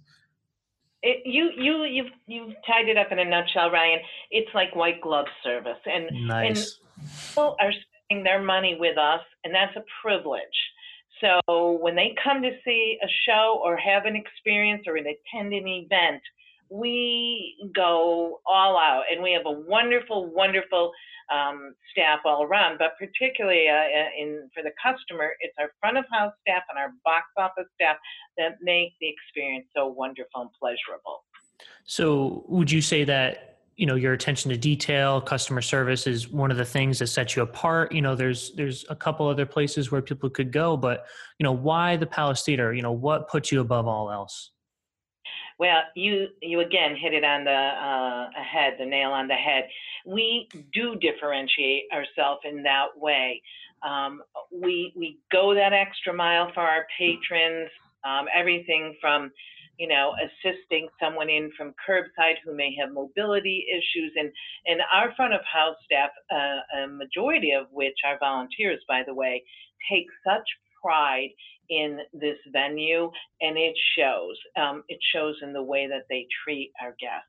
It, 1.03 1.21
you 1.25 1.51
you 1.55 1.83
you've 1.85 2.11
you've 2.27 2.53
tied 2.67 2.87
it 2.87 2.97
up 2.97 3.11
in 3.11 3.19
a 3.19 3.25
nutshell, 3.25 3.71
Ryan. 3.71 3.99
It's 4.29 4.49
like 4.53 4.75
white 4.75 5.01
glove 5.01 5.27
service, 5.43 5.77
and 5.85 6.27
Nice. 6.27 6.79
people 7.29 7.55
are 7.59 7.71
spending 7.71 8.23
their 8.23 8.41
money 8.41 8.77
with 8.79 8.97
us, 8.97 9.21
and 9.43 9.53
that's 9.53 9.75
a 9.75 9.83
privilege. 10.01 10.43
So 11.21 11.77
when 11.81 11.95
they 11.95 12.15
come 12.23 12.41
to 12.41 12.51
see 12.63 12.97
a 13.03 13.07
show 13.25 13.59
or 13.63 13.77
have 13.77 14.05
an 14.05 14.15
experience 14.15 14.83
or 14.87 14.97
attend 14.97 15.53
an 15.53 15.67
event, 15.67 16.21
we 16.69 17.55
go 17.73 18.39
all 18.45 18.77
out, 18.77 19.03
and 19.11 19.23
we 19.23 19.31
have 19.31 19.45
a 19.45 19.51
wonderful, 19.51 20.31
wonderful 20.33 20.91
um, 21.33 21.73
staff 21.91 22.19
all 22.25 22.43
around. 22.43 22.77
But 22.77 22.91
particularly 22.99 23.67
uh, 23.69 24.09
in 24.19 24.49
for 24.53 24.63
the 24.63 24.71
customer, 24.83 25.31
it's 25.39 25.55
our 25.59 25.71
front 25.79 25.97
of 25.97 26.05
house 26.11 26.33
staff 26.41 26.63
and 26.69 26.77
our 26.77 26.93
box 27.03 27.25
office 27.37 27.69
staff 27.75 27.97
that 28.37 28.57
make 28.61 28.93
the 28.99 29.07
experience 29.09 29.67
so 29.75 29.87
wonderful 29.87 30.41
and 30.41 30.49
pleasurable. 30.59 31.23
So, 31.85 32.43
would 32.47 32.69
you 32.69 32.81
say 32.81 33.03
that 33.05 33.56
you 33.77 33.85
know 33.85 33.95
your 33.95 34.13
attention 34.13 34.49
to 34.51 34.57
detail, 34.57 35.21
customer 35.21 35.61
service 35.61 36.07
is 36.07 36.27
one 36.27 36.51
of 36.51 36.57
the 36.57 36.65
things 36.65 36.99
that 36.99 37.07
sets 37.07 37.35
you 37.35 37.43
apart? 37.43 37.91
You 37.91 38.01
know, 38.01 38.15
there's 38.15 38.51
there's 38.55 38.85
a 38.89 38.95
couple 38.95 39.27
other 39.27 39.45
places 39.45 39.91
where 39.91 40.01
people 40.01 40.29
could 40.29 40.51
go, 40.51 40.75
but 40.75 41.05
you 41.39 41.43
know, 41.43 41.51
why 41.51 41.95
the 41.95 42.07
Palace 42.07 42.43
Theater? 42.43 42.73
You 42.73 42.81
know, 42.81 42.91
what 42.91 43.29
puts 43.29 43.51
you 43.51 43.61
above 43.61 43.87
all 43.87 44.11
else? 44.11 44.51
Well, 45.59 45.81
you 45.95 46.27
you 46.41 46.59
again 46.61 46.95
hit 46.95 47.13
it 47.13 47.23
on 47.23 47.43
the 47.43 47.51
uh, 47.51 48.29
head, 48.41 48.73
the 48.79 48.85
nail 48.85 49.11
on 49.11 49.27
the 49.27 49.35
head. 49.35 49.67
We 50.05 50.49
do 50.73 50.95
differentiate 50.95 51.83
ourselves 51.93 52.41
in 52.45 52.63
that 52.63 52.87
way. 52.95 53.41
Um, 53.87 54.21
we 54.51 54.91
we 54.95 55.19
go 55.31 55.53
that 55.53 55.73
extra 55.73 56.13
mile 56.13 56.51
for 56.53 56.61
our 56.61 56.87
patrons. 56.97 57.69
Um, 58.03 58.25
everything 58.33 58.95
from 59.01 59.31
you 59.77 59.87
know 59.87 60.13
assisting 60.23 60.87
someone 61.01 61.29
in 61.29 61.51
from 61.57 61.73
curbside 61.87 62.35
who 62.43 62.55
may 62.55 62.75
have 62.79 62.91
mobility 62.91 63.65
issues, 63.71 64.11
and 64.15 64.31
and 64.65 64.81
our 64.93 65.13
front 65.15 65.33
of 65.33 65.41
house 65.51 65.75
staff, 65.85 66.09
uh, 66.31 66.83
a 66.83 66.87
majority 66.87 67.51
of 67.51 67.67
which 67.71 67.95
are 68.05 68.17
volunteers, 68.19 68.79
by 68.87 69.03
the 69.05 69.13
way, 69.13 69.43
take 69.89 70.07
such 70.25 70.47
pride 70.81 71.29
in 71.69 71.99
this 72.13 72.37
venue 72.51 73.11
and 73.41 73.57
it 73.57 73.75
shows. 73.97 74.37
Um, 74.55 74.83
it 74.87 74.99
shows 75.13 75.35
in 75.41 75.53
the 75.53 75.61
way 75.61 75.87
that 75.87 76.03
they 76.09 76.25
treat 76.43 76.71
our 76.81 76.95
guests. 76.99 77.27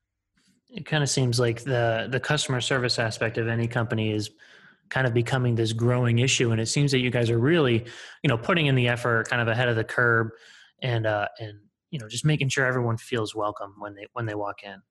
It 0.71 0.87
kind 0.87 1.03
of 1.03 1.09
seems 1.09 1.41
like 1.41 1.63
the 1.65 2.09
the 2.11 2.21
customer 2.21 2.61
service 2.61 2.99
aspect 2.99 3.39
of 3.39 3.49
any 3.49 3.67
company 3.67 4.13
is 4.13 4.31
kind 4.91 5.07
of 5.07 5.15
becoming 5.15 5.55
this 5.55 5.73
growing 5.73 6.19
issue, 6.19 6.51
and 6.51 6.61
it 6.61 6.67
seems 6.67 6.93
that 6.93 6.99
you 6.99 7.11
guys 7.11 7.31
are 7.31 7.39
really, 7.39 7.85
you 8.23 8.29
know, 8.29 8.39
putting 8.39 8.67
in 8.67 8.75
the 8.75 8.89
effort, 8.89 9.29
kind 9.29 9.41
of 9.41 9.49
ahead 9.49 9.69
of 9.69 9.77
the 9.77 9.85
curb 9.85 10.29
and 10.83 11.07
uh, 11.07 11.29
and 11.41 11.59
you 11.91 11.99
know, 11.99 12.09
just 12.09 12.25
making 12.25 12.49
sure 12.49 12.67
everyone 12.67 12.97
feels 12.97 13.35
welcome 13.35 13.75
when 13.79 13.95
they 13.95 14.07
when 14.13 14.27
they 14.27 14.35
walk 14.35 14.63
in. 14.63 14.83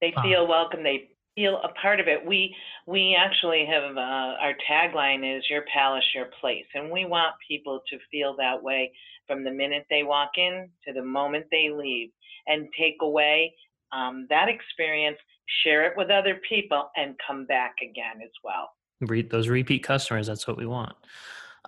They 0.00 0.12
Ah. 0.16 0.22
feel 0.22 0.46
welcome. 0.46 0.82
They 0.82 1.10
feel 1.34 1.60
a 1.62 1.68
part 1.80 2.00
of 2.00 2.08
it. 2.08 2.24
We 2.24 2.54
we 2.86 3.14
actually 3.14 3.64
have 3.66 3.96
uh, 3.96 4.36
our 4.40 4.54
tagline 4.68 5.24
is 5.38 5.48
"Your 5.48 5.64
Palace, 5.72 6.04
Your 6.14 6.26
Place," 6.40 6.66
and 6.74 6.90
we 6.90 7.04
want 7.04 7.34
people 7.46 7.80
to 7.88 7.98
feel 8.10 8.36
that 8.36 8.62
way 8.62 8.92
from 9.26 9.44
the 9.44 9.50
minute 9.50 9.86
they 9.88 10.02
walk 10.02 10.32
in 10.36 10.68
to 10.86 10.92
the 10.92 11.02
moment 11.02 11.46
they 11.50 11.70
leave, 11.70 12.10
and 12.46 12.68
take 12.78 12.96
away 13.00 13.54
um, 13.92 14.26
that 14.30 14.48
experience, 14.48 15.18
share 15.62 15.84
it 15.86 15.96
with 15.96 16.10
other 16.10 16.40
people, 16.48 16.90
and 16.96 17.14
come 17.26 17.46
back 17.46 17.74
again 17.82 18.20
as 18.22 18.30
well. 18.42 18.70
Re- 19.00 19.22
those 19.22 19.48
repeat 19.48 19.82
customers. 19.84 20.26
That's 20.26 20.46
what 20.46 20.56
we 20.56 20.66
want. 20.66 20.94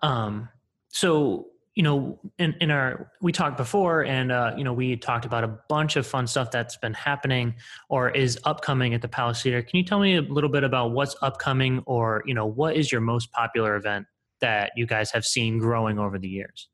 Um, 0.03 0.49
so 0.89 1.49
you 1.75 1.83
know, 1.83 2.19
in, 2.39 2.55
in 2.61 2.71
our 2.71 3.11
we 3.21 3.33
talked 3.33 3.57
before, 3.57 4.05
and 4.05 4.31
uh, 4.31 4.55
you 4.57 4.65
know, 4.65 4.73
we 4.73 4.97
talked 4.97 5.25
about 5.25 5.43
a 5.43 5.59
bunch 5.69 5.97
of 5.97 6.07
fun 6.07 6.27
stuff 6.27 6.51
that's 6.51 6.77
been 6.77 6.95
happening 6.95 7.55
or 7.89 8.11
is 8.11 8.39
upcoming 8.45 8.95
at 8.95 9.03
the 9.03 9.09
Palace 9.09 9.43
Theater. 9.43 9.63
Can 9.63 9.79
you 9.79 9.85
tell 9.85 9.99
me 9.99 10.17
a 10.17 10.23
little 10.23 10.51
bit 10.51 10.65
about 10.65 10.93
what's 10.93 11.17
upcoming, 11.23 11.83
or 11.87 12.23
you 12.27 12.35
know, 12.35 12.47
what 12.47 12.77
is 12.77 12.93
your 12.93 13.01
most 13.01 13.33
popular 13.33 13.75
event 13.77 14.07
that 14.41 14.73
you 14.77 14.87
guys 14.87 15.11
have 15.11 15.25
seen 15.25 15.59
growing 15.59 15.99
over 15.99 16.19
the 16.19 16.29
years? 16.29 16.69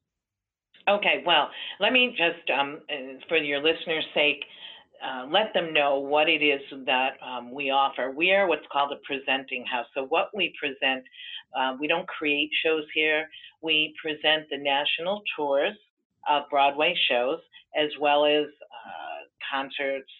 Okay, 0.89 1.23
well, 1.25 1.51
let 1.79 1.93
me 1.93 2.17
just, 2.17 2.51
um, 2.59 2.81
for 3.29 3.37
your 3.37 3.63
listeners' 3.63 4.05
sake, 4.13 4.45
uh, 5.05 5.27
let 5.31 5.53
them 5.55 5.73
know 5.73 5.99
what 5.99 6.29
it 6.29 6.43
is 6.43 6.61
that 6.87 7.15
um, 7.27 7.53
we 7.53 7.71
offer. 7.71 8.13
We 8.15 8.33
are 8.33 8.47
what's 8.47 8.67
called 8.71 8.93
a 8.93 9.01
presenting 9.05 9.65
house. 9.65 9.87
So, 9.95 10.07
what 10.07 10.31
we 10.35 10.55
present, 10.61 11.05
uh, 11.59 11.77
we 11.81 11.87
don't 11.87 12.07
create 12.07 12.51
shows 12.65 12.85
here. 12.95 13.29
We 13.63 13.95
present 14.03 14.49
the 14.51 14.59
national 14.59 15.23
tours 15.37 15.75
of 16.29 16.43
Broadway 16.51 16.95
shows, 17.09 17.39
as 17.77 17.89
well 18.01 18.25
as 18.27 18.45
uh, 18.45 19.21
concerts, 19.51 20.11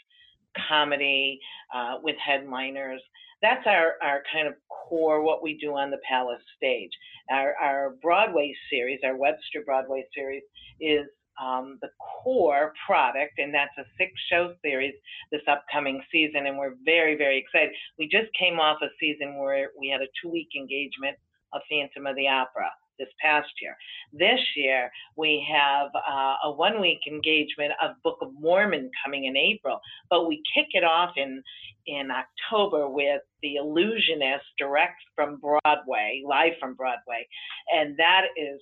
comedy 0.69 1.41
uh, 1.75 1.97
with 2.03 2.17
headliners. 2.25 3.01
That's 3.43 3.67
our, 3.67 3.95
our 4.03 4.23
kind 4.33 4.49
of 4.49 4.55
core, 4.69 5.23
what 5.23 5.43
we 5.43 5.57
do 5.59 5.75
on 5.75 5.91
the 5.91 5.99
Palace 6.09 6.43
stage. 6.57 6.91
Our, 7.31 7.55
our 7.63 7.91
Broadway 8.03 8.55
series, 8.71 9.01
our 9.05 9.17
Webster 9.17 9.63
Broadway 9.65 10.07
series, 10.15 10.43
is 10.81 11.07
um, 11.41 11.79
the 11.81 11.89
core 12.23 12.73
product, 12.87 13.39
and 13.39 13.55
that's 13.55 13.77
a 13.79 13.85
six 13.99 14.13
show 14.31 14.55
series 14.63 14.95
this 15.33 15.43
upcoming 15.49 16.03
season. 16.13 16.47
And 16.47 16.59
we're 16.59 16.75
very, 16.85 17.17
very 17.17 17.39
excited. 17.39 17.71
We 17.99 18.07
just 18.07 18.29
came 18.39 18.59
off 18.59 18.79
a 18.83 18.89
season 19.01 19.39
where 19.39 19.71
we 19.79 19.89
had 19.89 20.03
a 20.03 20.11
two 20.23 20.31
week 20.31 20.49
engagement 20.57 21.17
of 21.53 21.63
Phantom 21.69 22.07
of 22.07 22.17
the 22.17 22.29
Opera 22.29 22.71
this 22.99 23.09
past 23.21 23.49
year. 23.61 23.75
This 24.13 24.39
year, 24.55 24.91
we 25.17 25.45
have 25.51 25.89
uh, 25.95 26.35
a 26.45 26.53
one 26.53 26.81
week 26.81 27.01
engagement 27.09 27.73
of 27.83 27.93
Book 28.05 28.19
of 28.21 28.29
Mormon 28.39 28.91
coming 29.05 29.25
in 29.25 29.37
April, 29.37 29.81
but 30.11 30.29
we 30.29 30.43
kick 30.55 30.67
it 30.73 30.85
off 30.85 31.13
in, 31.17 31.43
in 31.87 32.11
October 32.11 32.89
with 32.89 33.23
The 33.43 33.57
Illusionist 33.57 34.45
direct 34.59 35.01
from 35.17 35.41
Broadway, 35.41 36.23
live 36.29 36.53
from 36.61 36.75
Broadway. 36.75 37.27
And 37.75 37.97
that 37.97 38.27
is 38.37 38.61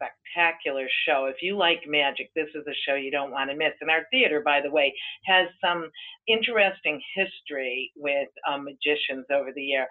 spectacular 0.00 0.86
show. 1.06 1.26
If 1.26 1.36
you 1.42 1.56
like 1.56 1.80
magic, 1.86 2.30
this 2.34 2.48
is 2.54 2.64
a 2.66 2.74
show 2.86 2.94
you 2.94 3.10
don't 3.10 3.30
want 3.30 3.50
to 3.50 3.56
miss. 3.56 3.72
And 3.80 3.90
our 3.90 4.06
theater, 4.10 4.42
by 4.44 4.60
the 4.60 4.70
way, 4.70 4.94
has 5.26 5.48
some 5.62 5.90
interesting 6.26 7.00
history 7.14 7.92
with 7.96 8.28
um, 8.50 8.64
magicians 8.64 9.26
over 9.32 9.50
the 9.54 9.62
year, 9.62 9.86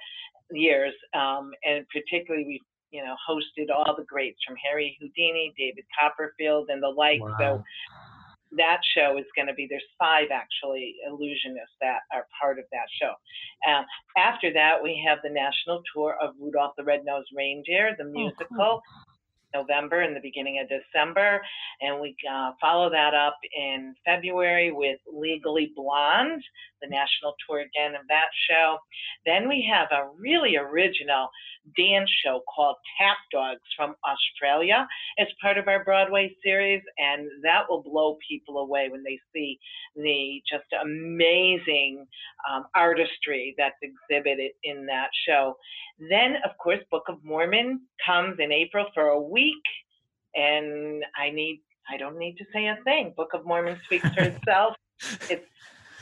years, 0.51 0.93
um, 1.13 1.51
and 1.63 1.85
particularly 1.93 2.45
we 2.45 2.61
you 2.91 3.03
know 3.03 3.15
hosted 3.29 3.69
all 3.73 3.95
the 3.95 4.05
greats 4.05 4.39
from 4.45 4.55
Harry 4.63 4.97
Houdini, 4.99 5.53
David 5.57 5.85
Copperfield, 5.99 6.69
and 6.69 6.81
the 6.81 6.87
like. 6.87 7.21
Wow. 7.21 7.35
So 7.39 7.63
that 8.57 8.79
show 8.97 9.17
is 9.17 9.25
going 9.35 9.47
to 9.47 9.53
be 9.53 9.67
there's 9.69 9.83
five 9.99 10.29
actually 10.33 10.95
illusionists 11.07 11.77
that 11.81 11.99
are 12.11 12.25
part 12.41 12.57
of 12.57 12.65
that 12.71 12.87
show. 12.99 13.13
Um, 13.69 13.85
after 14.17 14.51
that, 14.53 14.81
we 14.81 15.03
have 15.07 15.19
the 15.23 15.29
national 15.29 15.83
tour 15.93 16.15
of 16.21 16.33
Rudolph 16.39 16.73
the 16.77 16.83
Red-Nosed 16.83 17.29
Reindeer, 17.35 17.95
the 17.97 18.05
musical. 18.05 18.47
Oh, 18.53 18.55
cool. 18.57 18.81
November 19.53 20.01
and 20.01 20.15
the 20.15 20.21
beginning 20.21 20.59
of 20.61 20.69
December. 20.69 21.41
And 21.81 21.99
we 21.99 22.15
uh, 22.29 22.51
follow 22.61 22.89
that 22.89 23.13
up 23.13 23.37
in 23.55 23.95
February 24.05 24.71
with 24.71 24.99
Legally 25.11 25.71
Blonde, 25.75 26.41
the 26.81 26.89
national 26.89 27.35
tour 27.47 27.59
again 27.59 27.95
of 27.95 28.07
that 28.07 28.29
show. 28.49 28.77
Then 29.25 29.47
we 29.47 29.67
have 29.71 29.87
a 29.91 30.09
really 30.17 30.55
original 30.57 31.29
dance 31.77 32.09
show 32.23 32.41
called 32.53 32.77
Tap 32.99 33.17
Dogs 33.31 33.61
from 33.75 33.95
Australia 34.05 34.87
as 35.19 35.27
part 35.41 35.57
of 35.57 35.67
our 35.67 35.83
Broadway 35.83 36.35
series, 36.43 36.81
and 36.97 37.27
that 37.43 37.63
will 37.69 37.83
blow 37.83 38.17
people 38.27 38.59
away 38.59 38.89
when 38.89 39.03
they 39.03 39.19
see 39.33 39.59
the 39.95 40.41
just 40.49 40.65
amazing 40.81 42.05
um, 42.49 42.65
artistry 42.75 43.55
that's 43.57 43.75
exhibited 43.81 44.51
in 44.63 44.85
that 44.85 45.09
show. 45.27 45.55
Then, 46.09 46.35
of 46.45 46.57
course, 46.57 46.79
Book 46.89 47.03
of 47.09 47.23
Mormon 47.23 47.81
comes 48.05 48.37
in 48.39 48.51
April 48.51 48.85
for 48.93 49.07
a 49.07 49.21
week, 49.21 49.38
and 50.35 51.03
I 51.17 51.29
need 51.29 51.61
I 51.91 51.97
don't 51.97 52.17
need 52.19 52.37
to 52.37 52.45
say 52.53 52.67
a 52.67 52.77
thing. 52.83 53.13
Book 53.17 53.31
of 53.33 53.45
Mormon 53.45 53.79
speaks 53.85 54.07
for 54.09 54.21
itself. 54.33 54.75
it's 55.29 55.45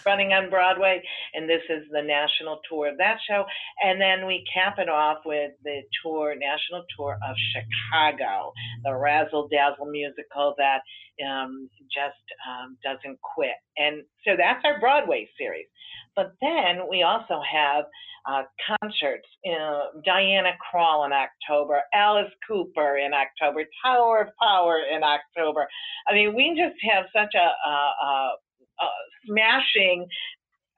running 0.05 0.31
on 0.31 0.49
Broadway, 0.49 1.03
and 1.33 1.49
this 1.49 1.61
is 1.69 1.83
the 1.91 2.01
national 2.01 2.59
tour 2.69 2.87
of 2.87 2.97
that 2.97 3.17
show. 3.27 3.43
And 3.83 3.99
then 3.99 4.25
we 4.25 4.43
cap 4.53 4.75
it 4.79 4.89
off 4.89 5.19
with 5.25 5.51
the 5.63 5.81
tour, 6.01 6.33
national 6.35 6.85
tour 6.95 7.17
of 7.27 7.35
Chicago, 7.51 8.53
the 8.83 8.95
Razzle 8.95 9.49
Dazzle 9.51 9.91
musical 9.91 10.55
that 10.57 10.79
um, 11.25 11.69
just 11.93 12.23
um, 12.47 12.77
doesn't 12.83 13.19
quit. 13.21 13.59
And 13.77 14.03
so 14.25 14.35
that's 14.37 14.63
our 14.63 14.79
Broadway 14.79 15.27
series. 15.37 15.67
But 16.15 16.33
then 16.41 16.87
we 16.89 17.03
also 17.03 17.41
have 17.51 17.85
uh, 18.27 18.43
concerts. 18.67 19.27
Uh, 19.45 19.99
Diana 20.05 20.51
Krall 20.61 21.05
in 21.05 21.13
October, 21.13 21.81
Alice 21.93 22.31
Cooper 22.47 22.97
in 22.97 23.11
October, 23.13 23.63
Tower 23.83 24.21
of 24.21 24.27
Power 24.41 24.81
in 24.93 25.01
October. 25.03 25.67
I 26.07 26.13
mean, 26.13 26.35
we 26.35 26.49
just 26.49 26.75
have 26.91 27.05
such 27.15 27.33
a, 27.35 27.69
a, 27.69 27.71
a 27.71 28.35
uh, 28.79 28.85
smashing 29.25 30.07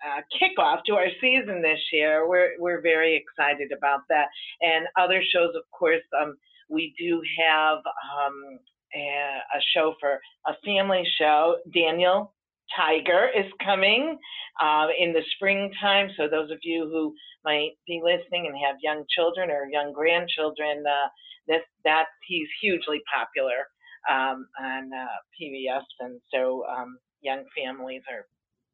uh, 0.05 0.21
kickoff 0.39 0.83
to 0.85 0.93
our 0.93 1.07
season 1.19 1.61
this 1.61 1.79
year. 1.91 2.27
We're 2.27 2.51
we're 2.59 2.81
very 2.81 3.15
excited 3.15 3.71
about 3.75 4.01
that. 4.09 4.27
And 4.61 4.87
other 4.97 5.21
shows, 5.33 5.53
of 5.55 5.63
course, 5.77 6.03
um, 6.21 6.37
we 6.69 6.93
do 6.97 7.21
have 7.39 7.77
um, 7.77 8.59
a, 8.95 8.99
a, 8.99 9.61
show 9.73 9.95
for 9.99 10.19
a 10.47 10.53
family 10.65 11.03
show. 11.17 11.57
Daniel 11.73 12.33
Tiger 12.75 13.29
is 13.35 13.51
coming 13.63 14.17
uh, 14.61 14.87
in 14.99 15.13
the 15.13 15.23
springtime. 15.35 16.09
So 16.17 16.27
those 16.27 16.51
of 16.51 16.59
you 16.63 16.89
who 16.91 17.13
might 17.45 17.71
be 17.87 18.01
listening 18.03 18.47
and 18.47 18.55
have 18.65 18.75
young 18.81 19.03
children 19.15 19.49
or 19.49 19.67
young 19.71 19.93
grandchildren, 19.93 20.83
uh, 20.85 21.07
this 21.47 21.61
that 21.83 22.05
he's 22.27 22.47
hugely 22.61 23.01
popular 23.13 23.67
um, 24.09 24.47
on 24.61 24.91
uh, 24.93 25.07
PBS, 25.41 25.83
and 25.99 26.19
so 26.33 26.63
um, 26.69 26.97
young 27.21 27.43
families 27.55 28.01
or 28.09 28.25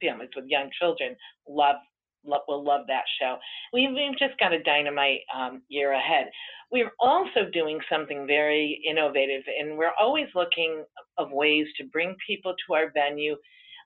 families 0.02 0.30
with 0.36 0.46
young 0.48 0.70
children 0.80 1.16
love, 1.48 1.78
love 2.26 2.42
will 2.48 2.64
love 2.64 2.82
that 2.88 3.04
show. 3.20 3.38
We've, 3.74 3.92
we've 3.92 4.18
just 4.18 4.38
got 4.40 4.54
a 4.54 4.62
dynamite 4.64 5.22
um, 5.36 5.62
year 5.70 5.94
ahead. 5.94 6.28
We're 6.72 6.92
also 7.00 7.50
doing 7.54 7.80
something 7.90 8.28
very 8.28 8.82
innovative, 8.88 9.44
and 9.60 9.78
we're 9.78 9.94
always 10.00 10.28
looking 10.36 10.84
of 11.18 11.32
ways 11.32 11.68
to 11.78 11.86
bring 11.86 12.16
people 12.28 12.54
to 12.68 12.74
our 12.74 12.92
venue 12.94 13.36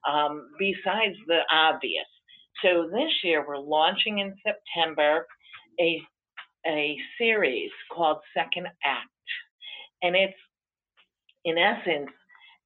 um, 0.08 0.48
besides 0.58 1.16
the 1.26 1.40
obvious. 1.52 2.06
So 2.62 2.88
this 2.92 3.10
year 3.24 3.44
we're 3.46 3.58
launching 3.58 4.18
in 4.18 4.34
September 4.44 5.26
a 5.80 6.00
a 6.66 6.96
series 7.18 7.70
called 7.90 8.18
Second 8.36 8.66
Act, 8.84 9.08
and 10.02 10.14
it's 10.14 10.34
in 11.44 11.56
essence 11.56 12.10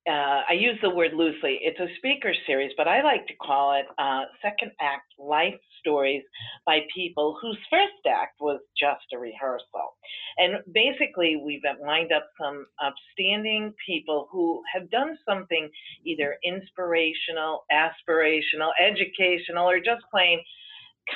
uh, 0.07 0.43
I 0.51 0.53
use 0.53 0.79
the 0.83 0.91
word 0.91 1.13
loosely. 1.15 1.59
It's 1.63 1.81
a 1.81 1.89
speaker 1.97 2.35
series, 2.47 2.73
but 2.77 2.87
I 2.87 3.03
like 3.03 3.27
to 3.27 3.35
call 3.37 3.73
it 3.73 3.87
uh, 3.99 4.25
Second 4.43 4.73
Act 4.81 5.07
Life 5.19 5.55
Stories 5.81 6.23
by 6.67 6.81
people 6.95 7.39
whose 7.41 7.59
first 7.71 8.07
act 8.07 8.39
was 8.41 8.61
just 8.79 9.05
a 9.15 9.19
rehearsal. 9.19 9.97
And 10.37 10.57
basically, 10.75 11.41
we've 11.43 11.63
lined 11.83 12.13
up 12.13 12.27
some 12.39 12.67
upstanding 12.85 13.73
people 13.87 14.29
who 14.31 14.63
have 14.75 14.91
done 14.91 15.17
something 15.27 15.71
either 16.05 16.37
inspirational, 16.45 17.65
aspirational, 17.73 18.71
educational, 18.79 19.69
or 19.69 19.79
just 19.79 20.05
plain 20.11 20.39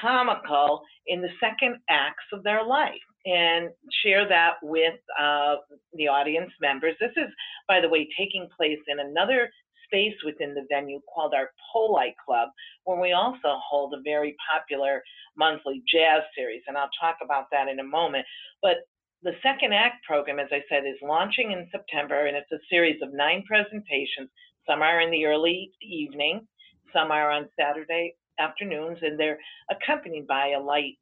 comical 0.01 0.83
in 1.07 1.21
the 1.21 1.31
second 1.41 1.77
acts 1.91 2.25
of 2.33 2.43
their 2.43 2.65
life 2.65 2.95
and 3.29 3.71
share 4.03 4.27
that 4.29 4.55
with 4.63 4.95
uh, 5.21 5.57
the 5.95 6.09
audience 6.09 6.51
members. 6.61 6.95
This 7.01 7.13
is, 7.17 7.31
by 7.69 7.81
the 7.81 7.89
way, 7.89 8.09
taking 8.19 8.49
place 8.57 8.79
in 8.89 9.01
another 9.01 9.51
space 9.85 10.15
within 10.25 10.55
the 10.55 10.67
venue 10.71 11.01
called 11.15 11.35
our 11.35 11.51
Poli 11.73 12.15
Club, 12.25 12.49
where 12.85 13.01
we 13.01 13.13
also 13.13 13.59
hold 13.69 13.95
a 13.95 14.03
very 14.03 14.35
popular 14.51 15.03
monthly 15.37 15.83
jazz 15.93 16.23
series, 16.37 16.63
and 16.67 16.77
I'll 16.77 16.91
talk 17.01 17.17
about 17.23 17.47
that 17.53 17.69
in 17.69 17.81
a 17.81 17.85
moment. 17.85 18.25
But 18.63 18.79
the 19.23 19.33
second 19.43 19.73
act 19.75 20.05
program, 20.07 20.39
as 20.39 20.49
I 20.53 20.63
said, 20.69 20.85
is 20.87 20.97
launching 21.03 21.53
in 21.53 21.69
September, 21.73 22.27
and 22.27 22.37
it's 22.37 22.53
a 22.53 22.65
series 22.71 23.01
of 23.03 23.13
nine 23.13 23.43
presentations. 23.47 24.31
Some 24.67 24.83
are 24.83 25.01
in 25.01 25.11
the 25.11 25.25
early 25.25 25.71
evening, 25.83 26.47
some 26.93 27.11
are 27.11 27.31
on 27.31 27.49
Saturday 27.59 28.15
afternoons, 28.39 28.99
and 29.03 29.19
they're 29.19 29.39
accompanied 29.71 30.27
by 30.27 30.51
a 30.51 30.61
light 30.61 30.99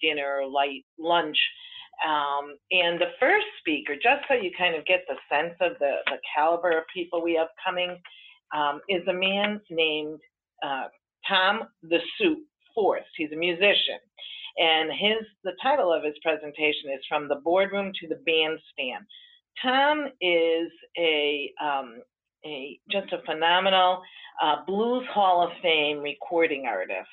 dinner, 0.00 0.42
light 0.48 0.84
lunch. 0.98 1.38
Um, 2.06 2.56
and 2.70 3.00
the 3.00 3.12
first 3.18 3.46
speaker, 3.60 3.94
just 3.94 4.28
so 4.28 4.34
you 4.34 4.50
kind 4.56 4.74
of 4.76 4.84
get 4.84 5.04
the 5.08 5.16
sense 5.32 5.54
of 5.60 5.78
the, 5.78 5.96
the 6.06 6.18
caliber 6.34 6.76
of 6.78 6.84
people 6.92 7.22
we 7.22 7.34
have 7.34 7.48
coming, 7.64 7.96
um, 8.54 8.80
is 8.88 9.06
a 9.08 9.12
man 9.12 9.60
named 9.70 10.20
uh, 10.64 10.84
Tom 11.28 11.62
the 11.82 11.98
Soup 12.18 12.38
Force. 12.74 13.04
He's 13.16 13.32
a 13.32 13.36
musician. 13.36 13.98
And 14.58 14.90
his 14.90 15.26
the 15.44 15.52
title 15.62 15.92
of 15.92 16.02
his 16.02 16.14
presentation 16.22 16.90
is 16.94 17.04
From 17.08 17.28
the 17.28 17.40
Boardroom 17.44 17.92
to 18.00 18.08
the 18.08 18.20
Bandstand. 18.24 19.04
Tom 19.62 20.06
is 20.20 20.70
a 20.98 21.52
um, 21.62 22.00
a 22.44 22.78
just 22.90 23.12
a 23.12 23.22
phenomenal 23.26 24.02
uh, 24.42 24.64
blues 24.66 25.04
Hall 25.12 25.42
of 25.42 25.50
Fame 25.62 25.98
recording 25.98 26.64
artist, 26.66 27.08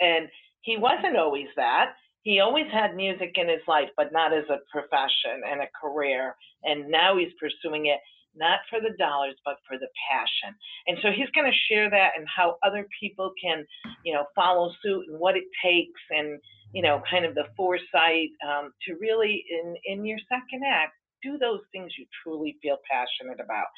and 0.00 0.28
he 0.62 0.76
wasn't 0.76 1.16
always 1.16 1.46
that. 1.56 1.94
He 2.28 2.40
always 2.40 2.70
had 2.70 2.94
music 2.94 3.32
in 3.36 3.48
his 3.48 3.64
life, 3.66 3.88
but 3.96 4.12
not 4.12 4.34
as 4.34 4.44
a 4.50 4.58
profession 4.70 5.36
and 5.50 5.62
a 5.62 5.74
career. 5.80 6.36
And 6.62 6.78
now 6.90 7.16
he's 7.16 7.32
pursuing 7.40 7.86
it 7.86 8.00
not 8.36 8.58
for 8.68 8.80
the 8.80 8.94
dollars, 8.98 9.36
but 9.46 9.56
for 9.66 9.78
the 9.78 9.88
passion. 10.10 10.54
And 10.88 10.98
so 11.00 11.08
he's 11.10 11.30
going 11.34 11.50
to 11.50 11.58
share 11.68 11.88
that 11.88 12.10
and 12.18 12.26
how 12.28 12.56
other 12.62 12.86
people 13.00 13.32
can, 13.42 13.64
you 14.04 14.12
know, 14.12 14.24
follow 14.34 14.70
suit 14.82 15.04
and 15.08 15.18
what 15.18 15.38
it 15.38 15.48
takes 15.64 16.02
and, 16.10 16.38
you 16.74 16.82
know, 16.82 17.00
kind 17.10 17.24
of 17.24 17.34
the 17.34 17.46
foresight 17.56 18.28
um, 18.46 18.72
to 18.84 18.90
really, 19.00 19.34
in, 19.50 19.74
in 19.86 20.04
your 20.04 20.18
second 20.28 20.62
act, 20.70 20.92
do 21.22 21.38
those 21.38 21.60
things 21.72 21.90
you 21.98 22.04
truly 22.22 22.58
feel 22.60 22.76
passionate 22.90 23.40
about. 23.42 23.68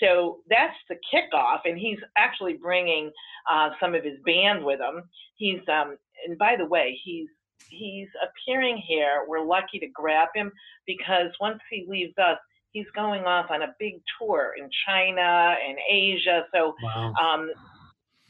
So 0.00 0.40
that's 0.50 0.76
the 0.90 0.96
kickoff, 1.10 1.60
and 1.64 1.78
he's 1.78 1.98
actually 2.18 2.58
bringing 2.60 3.10
uh, 3.50 3.70
some 3.80 3.94
of 3.94 4.04
his 4.04 4.18
band 4.26 4.62
with 4.62 4.80
him. 4.80 5.04
He's, 5.36 5.60
um, 5.72 5.96
and 6.28 6.36
by 6.36 6.56
the 6.58 6.66
way, 6.66 7.00
he's 7.02 7.28
he's 7.68 8.08
appearing 8.22 8.76
here. 8.86 9.24
We're 9.26 9.44
lucky 9.44 9.78
to 9.80 9.86
grab 9.88 10.28
him 10.34 10.52
because 10.86 11.28
once 11.40 11.60
he 11.70 11.86
leaves 11.88 12.16
us, 12.18 12.38
he's 12.72 12.86
going 12.94 13.24
off 13.24 13.50
on 13.50 13.62
a 13.62 13.74
big 13.78 14.00
tour 14.18 14.54
in 14.58 14.68
China 14.86 15.56
and 15.66 15.78
Asia. 15.90 16.44
So, 16.52 16.74
wow. 16.82 17.12
um, 17.14 17.50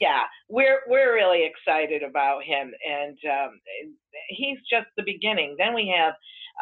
yeah, 0.00 0.22
we're 0.48 0.80
we're 0.88 1.14
really 1.14 1.44
excited 1.44 2.02
about 2.02 2.42
him, 2.42 2.72
and 2.88 3.16
um, 3.30 3.60
he's 4.28 4.58
just 4.68 4.86
the 4.96 5.02
beginning. 5.04 5.56
Then 5.58 5.74
we 5.74 5.94
have 5.96 6.14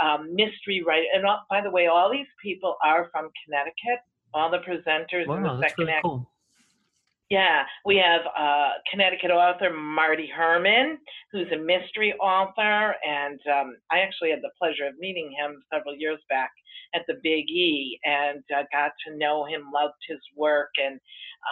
um, 0.03 0.35
mystery 0.35 0.83
writer, 0.87 1.07
and 1.14 1.27
all, 1.27 1.44
by 1.51 1.61
the 1.61 1.70
way, 1.70 1.87
all 1.87 2.11
these 2.11 2.27
people 2.42 2.77
are 2.85 3.09
from 3.12 3.31
Connecticut. 3.44 4.01
All 4.35 4.51
the 4.51 4.59
presenters 4.59 5.27
wow, 5.27 5.37
in 5.37 5.42
the 5.42 5.61
second 5.61 5.85
really 5.85 5.92
act. 5.92 6.05
Cool. 6.05 6.27
Yeah, 7.33 7.64
we 7.87 7.97
have 7.97 8.21
uh, 8.38 8.73
Connecticut 8.90 9.31
author 9.31 9.73
Marty 9.73 10.29
Herman, 10.29 10.99
who's 11.33 11.47
a 11.51 11.57
mystery 11.57 12.12
author, 12.21 12.95
and 13.09 13.40
um, 13.49 13.77
I 13.90 14.01
actually 14.01 14.33
had 14.33 14.42
the 14.42 14.53
pleasure 14.59 14.87
of 14.87 14.99
meeting 14.99 15.33
him 15.33 15.62
several 15.73 15.97
years 15.97 16.21
back 16.29 16.51
at 16.95 17.07
the 17.09 17.14
Big 17.23 17.49
E, 17.49 17.99
and 18.05 18.45
got 18.51 18.92
to 19.07 19.16
know 19.16 19.47
him, 19.47 19.73
loved 19.73 19.97
his 20.07 20.18
work, 20.37 20.68
and 20.77 21.01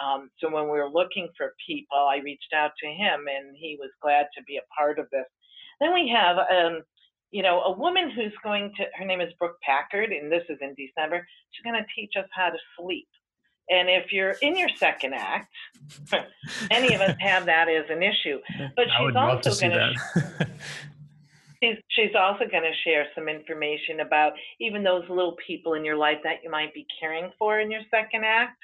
um, 0.05 0.29
so 0.37 0.53
when 0.53 0.65
we 0.65 0.77
were 0.77 0.91
looking 0.93 1.29
for 1.35 1.55
people, 1.65 1.97
I 1.97 2.17
reached 2.17 2.53
out 2.55 2.73
to 2.83 2.87
him, 2.87 3.25
and 3.25 3.57
he 3.57 3.75
was 3.79 3.89
glad 4.03 4.27
to 4.37 4.43
be 4.43 4.57
a 4.57 4.69
part 4.77 4.99
of 4.99 5.07
this. 5.11 5.25
Then 5.79 5.95
we 5.95 6.13
have, 6.15 6.37
um, 6.37 6.83
you 7.31 7.41
know, 7.41 7.61
a 7.61 7.71
woman 7.71 8.11
who's 8.11 8.37
going 8.43 8.71
to. 8.77 8.83
Her 8.99 9.05
name 9.05 9.19
is 9.19 9.33
Brooke 9.39 9.57
Packard, 9.65 10.11
and 10.11 10.31
this 10.31 10.43
is 10.47 10.59
in 10.61 10.75
December. 10.77 11.25
She's 11.49 11.63
going 11.63 11.81
to 11.81 11.89
teach 11.99 12.13
us 12.19 12.29
how 12.35 12.51
to 12.51 12.57
sleep. 12.77 13.07
And 13.69 13.89
if 13.89 14.11
you're 14.11 14.35
in 14.41 14.57
your 14.57 14.69
second 14.77 15.13
act, 15.13 15.53
any 16.71 16.93
of 16.93 17.01
us 17.01 17.15
have 17.19 17.45
that 17.45 17.69
as 17.69 17.85
an 17.89 18.03
issue. 18.03 18.39
But 18.75 18.87
she's 18.97 19.15
also 19.15 19.67
going 19.67 19.71
to. 19.71 20.47
She's, 21.63 21.77
she's 21.89 22.15
also 22.17 22.45
going 22.49 22.63
to 22.63 22.73
share 22.83 23.05
some 23.13 23.29
information 23.29 23.99
about 23.99 24.33
even 24.59 24.83
those 24.83 25.03
little 25.09 25.35
people 25.45 25.75
in 25.75 25.85
your 25.85 25.95
life 25.95 26.17
that 26.23 26.37
you 26.43 26.49
might 26.49 26.73
be 26.73 26.87
caring 26.99 27.31
for 27.37 27.59
in 27.59 27.69
your 27.69 27.81
second 27.91 28.25
act, 28.25 28.57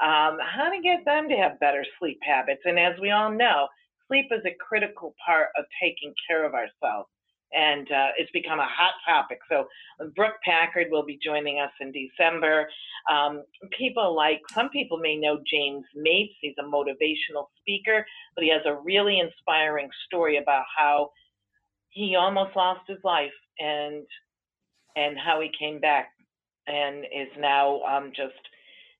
um, 0.00 0.36
how 0.38 0.68
to 0.70 0.78
get 0.82 1.02
them 1.06 1.30
to 1.30 1.34
have 1.34 1.58
better 1.60 1.82
sleep 1.98 2.18
habits. 2.22 2.60
And 2.66 2.78
as 2.78 2.92
we 3.00 3.10
all 3.10 3.30
know, 3.30 3.68
sleep 4.06 4.26
is 4.30 4.44
a 4.44 4.54
critical 4.60 5.14
part 5.24 5.48
of 5.56 5.64
taking 5.82 6.12
care 6.28 6.44
of 6.44 6.52
ourselves 6.52 7.08
and 7.54 7.90
uh, 7.90 8.08
it's 8.18 8.30
become 8.32 8.58
a 8.58 8.66
hot 8.66 8.94
topic. 9.06 9.38
So 9.48 9.66
Brooke 10.14 10.36
Packard 10.44 10.88
will 10.90 11.04
be 11.04 11.18
joining 11.22 11.60
us 11.60 11.72
in 11.80 11.92
December. 11.92 12.68
Um, 13.10 13.44
people 13.76 14.14
like 14.14 14.40
some 14.50 14.68
people 14.70 14.98
may 14.98 15.16
know 15.16 15.38
James 15.50 15.84
Mates. 15.94 16.34
He's 16.40 16.54
a 16.58 16.62
motivational 16.62 17.46
speaker, 17.60 18.06
but 18.34 18.44
he 18.44 18.50
has 18.50 18.62
a 18.66 18.76
really 18.84 19.20
inspiring 19.20 19.88
story 20.06 20.38
about 20.38 20.64
how 20.76 21.10
he 21.90 22.16
almost 22.16 22.56
lost 22.56 22.80
his 22.86 22.98
life 23.04 23.32
and 23.58 24.04
and 24.96 25.16
how 25.18 25.40
he 25.40 25.50
came 25.58 25.80
back 25.80 26.12
and 26.66 27.04
is 27.04 27.28
now 27.38 27.80
um, 27.82 28.12
just 28.14 28.34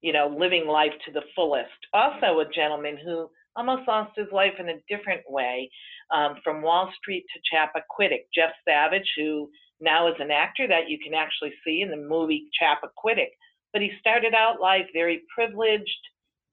you 0.00 0.12
know 0.12 0.34
living 0.38 0.66
life 0.66 0.92
to 1.06 1.12
the 1.12 1.22
fullest. 1.34 1.70
Also, 1.92 2.40
a 2.40 2.44
gentleman 2.54 2.98
who 3.02 3.28
almost 3.56 3.86
lost 3.86 4.12
his 4.16 4.28
life 4.32 4.54
in 4.58 4.68
a 4.68 4.80
different 4.88 5.22
way 5.28 5.70
um, 6.12 6.36
from 6.42 6.62
Wall 6.62 6.90
Street 6.98 7.24
to 7.32 7.56
Chappaquiddick. 7.56 8.24
Jeff 8.34 8.52
Savage, 8.66 9.10
who 9.16 9.50
now 9.80 10.08
is 10.08 10.14
an 10.20 10.30
actor 10.30 10.66
that 10.68 10.88
you 10.88 10.98
can 11.02 11.14
actually 11.14 11.52
see 11.64 11.82
in 11.82 11.90
the 11.90 11.96
movie 11.96 12.48
Chappaquiddick, 12.60 13.32
but 13.72 13.82
he 13.82 13.90
started 14.00 14.34
out 14.34 14.60
life 14.60 14.86
very 14.92 15.22
privileged, 15.34 15.90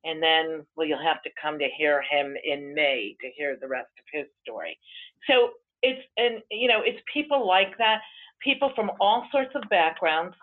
and 0.04 0.22
then 0.22 0.66
well, 0.76 0.88
you'll 0.88 1.04
have 1.04 1.22
to 1.24 1.30
come 1.42 1.60
to 1.60 1.68
hear 1.78 2.02
him 2.02 2.36
in 2.44 2.74
May 2.74 3.16
to 3.22 3.30
hear 3.36 3.58
the 3.60 3.68
rest 3.68 3.92
of 4.00 4.06
his 4.12 4.28
story. 4.42 4.78
So 5.28 5.52
it's 5.82 6.02
and 6.18 6.42
you 6.52 6.68
know 6.68 6.82
it's 6.84 7.02
people 7.14 7.48
like 7.48 7.78
that, 7.78 8.00
people 8.44 8.72
from 8.76 8.92
all 9.00 9.28
sorts 9.32 9.52
of 9.56 9.64
backgrounds 9.70 10.36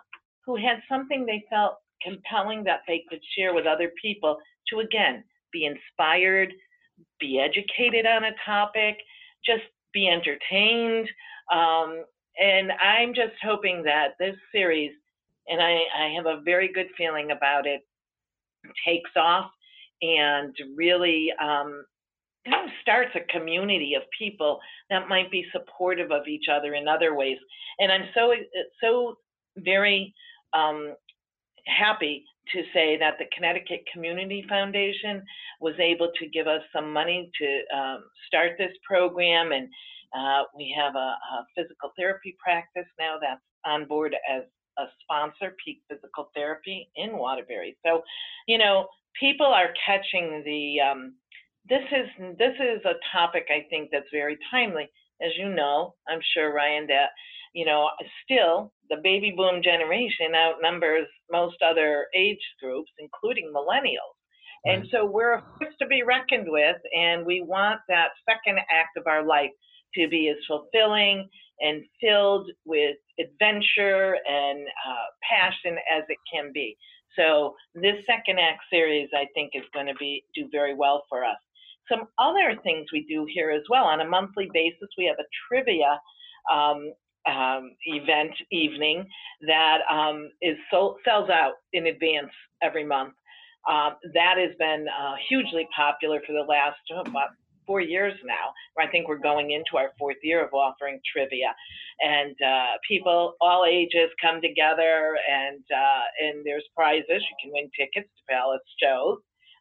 who 0.45 0.55
had 0.55 0.81
something 0.89 1.25
they 1.25 1.43
felt 1.49 1.77
compelling 2.01 2.63
that 2.63 2.81
they 2.87 3.03
could 3.09 3.19
share 3.35 3.53
with 3.53 3.65
other 3.65 3.91
people 4.01 4.37
to 4.69 4.79
again 4.79 5.23
be 5.51 5.65
inspired, 5.65 6.53
be 7.19 7.39
educated 7.39 8.05
on 8.05 8.25
a 8.25 8.31
topic, 8.45 8.97
just 9.45 9.63
be 9.93 10.07
entertained. 10.07 11.07
Um, 11.53 12.03
and 12.39 12.71
I'm 12.73 13.13
just 13.13 13.33
hoping 13.41 13.83
that 13.83 14.09
this 14.19 14.35
series, 14.51 14.91
and 15.47 15.61
I, 15.61 15.83
I 15.97 16.13
have 16.15 16.25
a 16.25 16.41
very 16.43 16.71
good 16.71 16.87
feeling 16.97 17.31
about 17.31 17.65
it, 17.65 17.81
takes 18.85 19.11
off 19.15 19.49
and 20.01 20.55
really 20.75 21.31
um, 21.41 21.85
kind 22.49 22.65
of 22.65 22.71
starts 22.81 23.11
a 23.15 23.31
community 23.31 23.95
of 23.95 24.03
people 24.17 24.59
that 24.89 25.09
might 25.09 25.31
be 25.31 25.45
supportive 25.51 26.11
of 26.11 26.27
each 26.27 26.45
other 26.51 26.73
in 26.73 26.87
other 26.87 27.15
ways. 27.15 27.37
And 27.79 27.91
I'm 27.91 28.05
so 28.13 28.33
so 28.81 29.15
very 29.57 30.13
um, 30.53 30.93
happy 31.65 32.23
to 32.53 32.63
say 32.73 32.97
that 32.97 33.15
the 33.19 33.25
Connecticut 33.35 33.83
Community 33.91 34.45
Foundation 34.47 35.23
was 35.59 35.73
able 35.79 36.11
to 36.19 36.27
give 36.27 36.47
us 36.47 36.61
some 36.73 36.91
money 36.91 37.29
to 37.39 37.77
um, 37.77 38.03
start 38.27 38.51
this 38.57 38.71
program. 38.87 39.51
And 39.51 39.67
uh, 40.15 40.43
we 40.55 40.75
have 40.77 40.95
a, 40.95 40.99
a, 40.99 41.45
physical 41.55 41.91
therapy 41.97 42.35
practice 42.43 42.87
now 42.99 43.17
that's 43.21 43.41
on 43.65 43.85
board 43.87 44.15
as 44.31 44.43
a 44.77 44.85
sponsor, 45.01 45.55
Peak 45.63 45.81
Physical 45.89 46.29
Therapy 46.35 46.89
in 46.95 47.17
Waterbury. 47.17 47.77
So, 47.85 48.01
you 48.47 48.57
know, 48.57 48.87
people 49.19 49.47
are 49.47 49.69
catching 49.85 50.43
the. 50.45 50.79
Um, 50.81 51.13
this 51.69 51.83
is 51.91 52.37
this 52.37 52.53
is 52.61 52.79
a 52.85 52.93
topic 53.11 53.47
I 53.49 53.67
think 53.69 53.89
that's 53.91 54.07
very 54.11 54.37
timely. 54.49 54.89
As 55.21 55.31
you 55.37 55.49
know, 55.49 55.95
I'm 56.07 56.21
sure 56.33 56.53
Ryan 56.53 56.87
that 56.87 57.09
you 57.53 57.65
know, 57.65 57.89
still 58.23 58.71
the 58.89 58.97
baby 59.03 59.33
boom 59.35 59.61
generation 59.63 60.35
outnumbers 60.35 61.07
most 61.31 61.57
other 61.61 62.07
age 62.15 62.39
groups, 62.61 62.91
including 62.99 63.51
millennials. 63.55 64.15
Right. 64.65 64.79
And 64.79 64.87
so 64.91 65.05
we're 65.05 65.35
a 65.35 65.43
force 65.59 65.73
to 65.79 65.87
be 65.87 66.03
reckoned 66.03 66.47
with, 66.49 66.77
and 66.95 67.25
we 67.25 67.41
want 67.41 67.79
that 67.87 68.09
second 68.27 68.59
act 68.71 68.97
of 68.97 69.07
our 69.07 69.25
life 69.25 69.51
to 69.95 70.07
be 70.07 70.29
as 70.29 70.37
fulfilling 70.47 71.27
and 71.59 71.83
filled 72.01 72.49
with 72.65 72.97
adventure 73.19 74.17
and 74.27 74.67
uh, 74.87 75.07
passion 75.27 75.77
as 75.95 76.03
it 76.09 76.17
can 76.31 76.51
be. 76.53 76.77
So 77.17 77.55
this 77.73 78.05
second 78.05 78.39
act 78.39 78.61
series, 78.71 79.09
I 79.15 79.25
think, 79.33 79.51
is 79.55 79.63
going 79.73 79.87
to 79.87 79.95
be 79.95 80.23
do 80.35 80.47
very 80.51 80.75
well 80.75 81.03
for 81.09 81.25
us. 81.25 81.37
Some 81.89 82.07
other 82.19 82.55
things 82.63 82.87
we 82.91 83.05
do 83.07 83.25
here 83.33 83.49
as 83.49 83.63
well 83.69 83.85
on 83.85 84.01
a 84.01 84.07
monthly 84.07 84.49
basis, 84.53 84.89
we 84.97 85.05
have 85.05 85.17
a 85.19 85.29
trivia 85.47 85.99
um, 86.51 86.93
um, 87.27 87.71
event 87.85 88.31
evening 88.51 89.05
that 89.47 89.79
um, 89.91 90.29
is 90.41 90.57
sells 90.71 91.29
out 91.29 91.53
in 91.73 91.87
advance 91.87 92.31
every 92.61 92.85
month. 92.85 93.13
Um, 93.69 93.95
that 94.13 94.35
has 94.37 94.55
been 94.57 94.85
uh, 94.87 95.15
hugely 95.27 95.67
popular 95.75 96.21
for 96.25 96.33
the 96.33 96.45
last 96.47 96.77
oh, 96.93 97.01
about 97.01 97.29
four 97.65 97.81
years 97.81 98.13
now. 98.23 98.53
I 98.79 98.89
think 98.89 99.09
we're 99.09 99.17
going 99.17 99.51
into 99.51 99.75
our 99.75 99.91
fourth 99.99 100.15
year 100.23 100.43
of 100.45 100.53
offering 100.53 100.99
trivia, 101.11 101.53
and 101.99 102.35
uh, 102.41 102.77
people 102.87 103.33
all 103.41 103.65
ages 103.65 104.09
come 104.21 104.41
together, 104.41 105.17
and 105.29 105.63
uh, 105.71 106.25
and 106.25 106.45
there's 106.45 106.63
prizes. 106.75 107.03
You 107.09 107.35
can 107.43 107.51
win 107.51 107.69
tickets 107.77 108.09
to 108.09 108.33
Palace 108.33 108.61
shows 108.81 109.17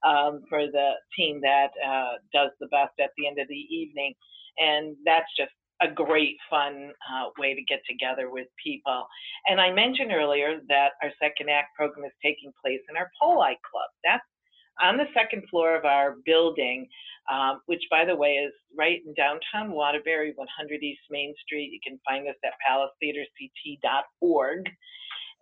um, 0.07 0.43
for 0.49 0.67
the 0.67 0.93
team 1.17 1.41
that 1.43 1.71
uh, 1.85 2.13
does 2.33 2.51
the 2.61 2.69
best 2.69 2.93
at 3.01 3.11
the 3.19 3.27
end 3.27 3.41
of 3.41 3.49
the 3.49 3.67
evening, 3.75 4.15
and 4.59 4.97
that's 5.05 5.29
just 5.37 5.53
a 5.83 5.89
great 5.89 6.37
fun 6.49 6.93
uh, 7.12 7.29
way 7.39 7.55
to 7.55 7.62
get 7.62 7.81
together 7.89 8.31
with 8.31 8.47
people. 8.62 9.07
And 9.47 9.61
I 9.61 9.73
mentioned 9.73 10.12
earlier 10.12 10.61
that 10.69 10.93
our 11.03 11.11
second 11.21 11.51
act 11.51 11.75
program 11.77 12.05
is 12.05 12.12
taking 12.23 12.53
place 12.65 12.81
in 12.89 12.97
our 12.97 13.11
Poli 13.21 13.59
Club. 13.69 13.91
That's 14.05 14.25
on 14.83 14.97
the 14.97 15.07
second 15.15 15.43
floor 15.51 15.77
of 15.77 15.85
our 15.85 16.17
building, 16.25 16.89
um, 17.33 17.61
which 17.67 17.83
by 17.91 18.05
the 18.05 18.17
way 18.17 18.35
is 18.35 18.53
right 18.77 19.01
in 19.07 19.15
downtown 19.15 19.73
Waterbury, 19.73 20.33
100 20.37 20.83
East 20.83 21.01
Main 21.11 21.35
Street. 21.45 21.71
You 21.73 21.81
can 21.87 21.99
find 22.07 22.29
us 22.29 22.37
at 22.45 22.53
palacetheaterct.org. 22.69 24.69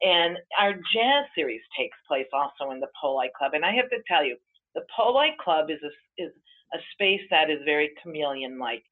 And 0.02 0.38
our 0.58 0.74
jazz 0.74 1.24
series 1.34 1.62
takes 1.78 1.96
place 2.06 2.26
also 2.32 2.72
in 2.72 2.80
the 2.80 2.88
Poli 3.00 3.30
Club. 3.38 3.52
And 3.54 3.64
I 3.64 3.72
have 3.72 3.88
to 3.90 4.02
tell 4.08 4.24
you, 4.24 4.36
the 4.74 4.82
Poli 4.94 5.34
Club 5.42 5.70
is 5.70 5.78
a, 5.84 6.22
is 6.22 6.32
a 6.74 6.78
space 6.92 7.22
that 7.30 7.50
is 7.50 7.58
very 7.64 7.90
chameleon 8.02 8.58
like. 8.58 8.82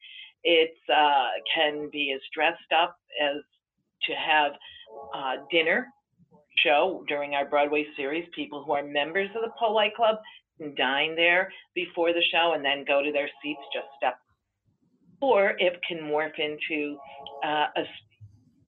It 0.45 0.75
uh, 0.93 1.29
can 1.55 1.89
be 1.93 2.13
as 2.15 2.21
dressed 2.35 2.73
up 2.77 2.97
as 3.23 3.43
to 4.07 4.13
have 4.15 4.53
uh, 5.15 5.45
dinner 5.51 5.87
show 6.65 7.05
during 7.09 7.35
our 7.35 7.49
Broadway 7.49 7.87
series. 7.97 8.29
People 8.35 8.65
who 8.65 8.73
are 8.73 8.83
members 8.83 9.29
of 9.35 9.43
the 9.43 9.53
Poli 9.59 9.93
Club 9.97 10.17
can 10.59 10.75
dine 10.75 11.15
there 11.15 11.51
before 11.75 12.13
the 12.13 12.23
show 12.33 12.53
and 12.55 12.65
then 12.65 12.85
go 12.87 13.03
to 13.03 13.13
their 13.13 13.29
seats, 13.43 13.61
just 13.73 13.87
step. 13.97 14.19
Or 15.21 15.51
it 15.59 15.81
can 15.89 15.99
morph 15.99 16.39
into 16.39 16.99
uh, 17.45 17.67
a 17.77 17.85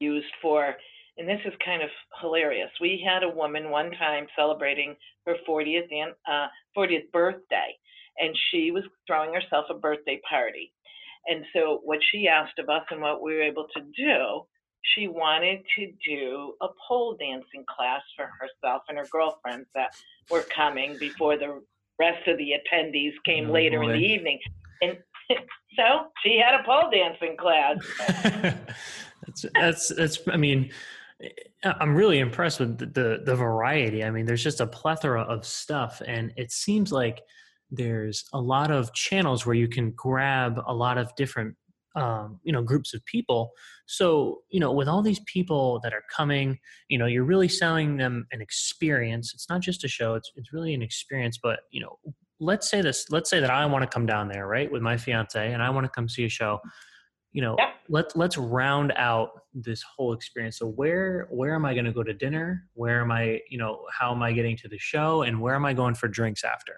used 0.00 0.26
for, 0.42 0.74
and 1.18 1.28
this 1.28 1.40
is 1.44 1.52
kind 1.64 1.82
of 1.82 1.88
hilarious. 2.20 2.70
We 2.80 3.04
had 3.06 3.22
a 3.22 3.28
woman 3.28 3.70
one 3.70 3.90
time 3.92 4.26
celebrating 4.36 4.94
her 5.26 5.36
40th 5.48 5.88
and 5.90 6.12
uh, 6.30 6.48
40th 6.76 7.10
birthday, 7.12 7.76
and 8.18 8.36
she 8.50 8.70
was 8.70 8.84
throwing 9.06 9.32
herself 9.34 9.66
a 9.70 9.74
birthday 9.74 10.20
party. 10.28 10.72
And 11.26 11.44
so 11.54 11.80
what 11.84 11.98
she 12.12 12.28
asked 12.28 12.58
of 12.58 12.68
us 12.68 12.84
and 12.90 13.00
what 13.00 13.22
we 13.22 13.34
were 13.34 13.42
able 13.42 13.66
to 13.74 13.80
do 13.96 14.46
she 14.94 15.08
wanted 15.08 15.60
to 15.76 15.90
do 16.06 16.54
a 16.60 16.66
pole 16.86 17.16
dancing 17.18 17.64
class 17.74 18.02
for 18.16 18.28
herself 18.38 18.82
and 18.88 18.98
her 18.98 19.06
girlfriends 19.10 19.66
that 19.74 19.94
were 20.30 20.42
coming 20.54 20.96
before 20.98 21.38
the 21.38 21.62
rest 21.98 22.26
of 22.28 22.38
the 22.38 22.52
attendees 22.52 23.12
came 23.24 23.48
Oh, 23.48 23.52
later 23.52 23.82
in 23.82 23.90
the 23.90 23.96
evening. 23.96 24.38
And 24.82 24.98
so 25.76 26.08
she 26.22 26.40
had 26.44 26.60
a 26.60 26.64
pole 26.64 26.90
dancing 26.90 27.36
class. 27.36 27.76
that's 29.26 29.46
that's 29.54 29.88
that's. 29.94 30.18
I 30.30 30.36
mean, 30.36 30.70
I'm 31.62 31.94
really 31.94 32.18
impressed 32.18 32.60
with 32.60 32.78
the, 32.78 32.86
the 32.86 33.22
the 33.24 33.34
variety. 33.34 34.04
I 34.04 34.10
mean, 34.10 34.26
there's 34.26 34.42
just 34.42 34.60
a 34.60 34.66
plethora 34.66 35.22
of 35.22 35.46
stuff, 35.46 36.02
and 36.06 36.32
it 36.36 36.52
seems 36.52 36.92
like 36.92 37.22
there's 37.76 38.24
a 38.32 38.40
lot 38.40 38.70
of 38.70 38.92
channels 38.94 39.46
where 39.46 39.54
you 39.54 39.68
can 39.68 39.92
grab 39.92 40.60
a 40.66 40.74
lot 40.74 40.98
of 40.98 41.14
different 41.16 41.56
um, 41.96 42.40
you 42.42 42.52
know 42.52 42.62
groups 42.62 42.92
of 42.94 43.04
people. 43.04 43.52
So 43.86 44.40
you 44.50 44.58
know 44.60 44.72
with 44.72 44.88
all 44.88 45.02
these 45.02 45.20
people 45.26 45.80
that 45.82 45.92
are 45.92 46.02
coming 46.14 46.58
you 46.88 46.98
know 46.98 47.06
you're 47.06 47.24
really 47.24 47.48
selling 47.48 47.96
them 47.96 48.26
an 48.32 48.40
experience. 48.40 49.32
It's 49.34 49.48
not 49.48 49.60
just 49.60 49.84
a 49.84 49.88
show 49.88 50.14
it's, 50.14 50.30
it's 50.36 50.52
really 50.52 50.74
an 50.74 50.82
experience 50.82 51.38
but 51.42 51.60
you 51.70 51.80
know 51.80 51.98
let's 52.40 52.68
say 52.68 52.80
this 52.82 53.06
let's 53.10 53.30
say 53.30 53.38
that 53.38 53.50
i 53.50 53.64
want 53.64 53.82
to 53.82 53.88
come 53.88 54.06
down 54.06 54.28
there 54.28 54.48
right 54.48 54.70
with 54.70 54.82
my 54.82 54.96
fiance 54.96 55.52
and 55.52 55.62
i 55.62 55.70
want 55.70 55.84
to 55.84 55.88
come 55.90 56.08
see 56.08 56.24
a 56.24 56.28
show. 56.28 56.58
You 57.32 57.42
know 57.42 57.56
Yep. 57.58 57.68
let, 57.88 58.16
let's 58.16 58.36
round 58.38 58.92
out 58.96 59.30
this 59.54 59.82
whole 59.82 60.12
experience. 60.12 60.58
So 60.58 60.66
where 60.66 61.28
where 61.30 61.54
am 61.54 61.64
i 61.64 61.74
going 61.74 61.84
to 61.84 61.92
go 61.92 62.02
to 62.02 62.12
dinner? 62.14 62.64
Where 62.74 63.00
am 63.00 63.10
i 63.12 63.40
you 63.50 63.58
know 63.58 63.84
how 63.96 64.12
am 64.12 64.22
i 64.22 64.32
getting 64.32 64.56
to 64.58 64.68
the 64.68 64.78
show? 64.78 65.22
And 65.22 65.40
where 65.40 65.54
am 65.54 65.64
i 65.64 65.72
going 65.72 65.94
for 65.94 66.08
drinks 66.08 66.44
after 66.44 66.74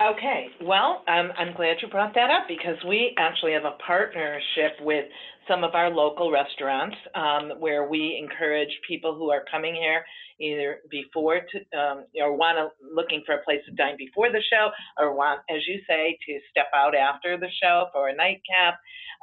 Okay, 0.00 0.46
well, 0.62 1.02
um, 1.08 1.32
I'm 1.36 1.56
glad 1.56 1.78
you 1.82 1.88
brought 1.88 2.14
that 2.14 2.30
up 2.30 2.46
because 2.46 2.76
we 2.86 3.16
actually 3.18 3.52
have 3.54 3.64
a 3.64 3.76
partnership 3.84 4.78
with 4.80 5.06
some 5.48 5.64
of 5.64 5.74
our 5.74 5.90
local 5.90 6.30
restaurants 6.30 6.94
um, 7.16 7.58
where 7.58 7.88
we 7.88 8.16
encourage 8.22 8.68
people 8.86 9.16
who 9.16 9.30
are 9.30 9.42
coming 9.50 9.74
here 9.74 10.04
either 10.40 10.78
before 10.88 11.40
to, 11.50 11.76
um, 11.76 12.04
or 12.14 12.36
want 12.36 12.58
to 12.58 12.68
looking 12.94 13.24
for 13.26 13.34
a 13.34 13.42
place 13.42 13.58
to 13.66 13.74
dine 13.74 13.96
before 13.98 14.30
the 14.30 14.40
show 14.48 14.70
or 14.98 15.16
want, 15.16 15.40
as 15.50 15.66
you 15.66 15.80
say, 15.88 16.16
to 16.28 16.38
step 16.48 16.68
out 16.76 16.94
after 16.94 17.36
the 17.36 17.50
show 17.60 17.86
for 17.92 18.08
a 18.08 18.14
nightcap. 18.14 18.78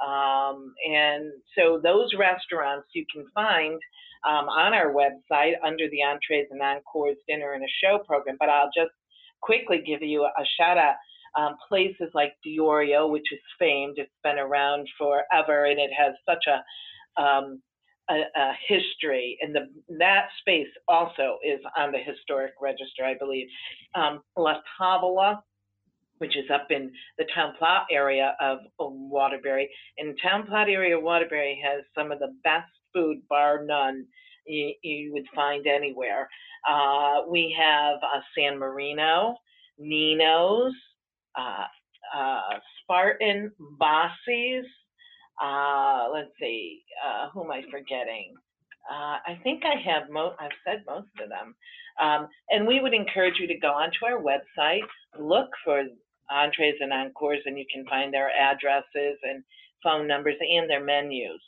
Um, 0.06 0.74
and 0.92 1.32
so 1.58 1.80
those 1.82 2.10
restaurants 2.20 2.88
you 2.94 3.06
can 3.14 3.26
find 3.34 3.80
um, 4.28 4.50
on 4.50 4.74
our 4.74 4.92
website 4.92 5.54
under 5.66 5.88
the 5.90 6.04
entrees 6.04 6.48
and 6.52 6.62
encores 6.62 7.16
dinner 7.30 7.54
and 7.54 7.64
a 7.64 7.74
show 7.82 8.00
program. 8.06 8.36
But 8.38 8.50
I'll 8.50 8.72
just 8.76 8.92
quickly 9.41 9.84
give 9.86 10.02
you 10.02 10.24
a 10.24 10.45
shout 10.58 10.78
out. 10.78 10.95
Um, 11.38 11.58
places 11.67 12.10
like 12.13 12.34
Diorio, 12.48 13.12
which 13.12 13.30
is 13.34 13.39
famed, 13.60 13.95
it's 13.98 14.10
been 14.24 14.39
around 14.39 14.88
forever, 14.98 15.65
and 15.65 15.80
it 15.80 15.91
has 15.98 16.13
such 16.26 16.45
a 16.48 17.21
um, 17.21 17.62
a, 18.10 18.21
a 18.36 18.52
history, 18.67 19.38
and 19.41 19.56
the 19.56 19.67
that 19.98 20.28
space 20.39 20.67
also 20.88 21.38
is 21.43 21.60
on 21.78 21.91
the 21.91 21.98
historic 21.98 22.54
register, 22.62 23.04
I 23.04 23.15
believe. 23.17 23.48
Um, 23.95 24.21
La 24.38 24.60
Tavola, 24.80 25.39
which 26.19 26.38
is 26.38 26.45
up 26.54 26.67
in 26.69 26.91
the 27.17 27.26
Town 27.34 27.54
Plot 27.58 27.88
area 27.91 28.36
of, 28.39 28.60
Waterbury, 28.80 29.69
and 29.98 30.17
Town 30.21 30.45
Plot 30.45 30.69
area 30.69 31.00
Waterbury 31.00 31.62
has 31.63 31.84
some 31.98 32.12
of 32.12 32.19
the 32.19 32.34
best 32.43 32.69
food, 32.93 33.17
bar 33.30 33.65
none, 33.65 34.06
you, 34.45 34.73
you 34.81 35.13
would 35.13 35.25
find 35.34 35.65
anywhere. 35.67 36.29
Uh, 36.69 37.21
we 37.29 37.55
have 37.58 37.97
uh, 37.97 38.21
San 38.38 38.58
Marino, 38.58 39.36
Nino's, 39.77 40.73
uh, 41.38 41.65
uh, 42.15 42.41
Spartan, 42.81 43.51
Bossi's. 43.79 44.65
Uh, 45.43 46.08
let's 46.13 46.31
see, 46.39 46.81
uh, 47.05 47.29
who 47.34 47.43
am 47.43 47.51
I 47.51 47.62
forgetting? 47.69 48.34
Uh, 48.89 49.17
I 49.27 49.39
think 49.43 49.63
I 49.65 49.75
have 49.81 50.10
mo- 50.10 50.36
I've 50.39 50.51
said 50.65 50.84
most 50.88 51.10
of 51.21 51.29
them. 51.29 51.55
Um, 51.99 52.27
and 52.49 52.67
we 52.67 52.79
would 52.79 52.93
encourage 52.93 53.39
you 53.39 53.47
to 53.47 53.58
go 53.58 53.69
onto 53.69 54.05
our 54.05 54.21
website, 54.21 54.81
look 55.19 55.49
for 55.63 55.84
entrees 56.31 56.75
and 56.79 56.93
encores, 56.93 57.39
and 57.45 57.58
you 57.58 57.65
can 57.73 57.86
find 57.88 58.13
their 58.13 58.29
addresses 58.31 59.17
and 59.23 59.43
phone 59.84 60.08
numbers 60.08 60.36
and 60.39 60.69
their 60.69 60.84
menus. 60.84 61.41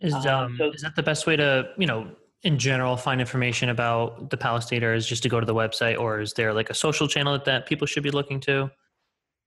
Is 0.00 0.14
Um, 0.14 0.26
um, 0.26 0.56
so- 0.56 0.70
is 0.70 0.82
that 0.82 0.96
the 0.96 1.02
best 1.02 1.26
way 1.26 1.36
to 1.36 1.72
you 1.76 1.86
know 1.86 2.14
in 2.44 2.58
general 2.58 2.96
find 2.96 3.20
information 3.20 3.70
about 3.70 4.30
the? 4.30 4.36
Is 4.94 5.06
just 5.06 5.22
to 5.24 5.28
go 5.28 5.40
to 5.40 5.46
the 5.46 5.54
website, 5.54 5.98
or 5.98 6.20
is 6.20 6.34
there 6.34 6.52
like 6.52 6.70
a 6.70 6.74
social 6.74 7.08
channel 7.08 7.32
that, 7.32 7.44
that 7.46 7.66
people 7.66 7.86
should 7.86 8.02
be 8.02 8.10
looking 8.10 8.40
to? 8.40 8.70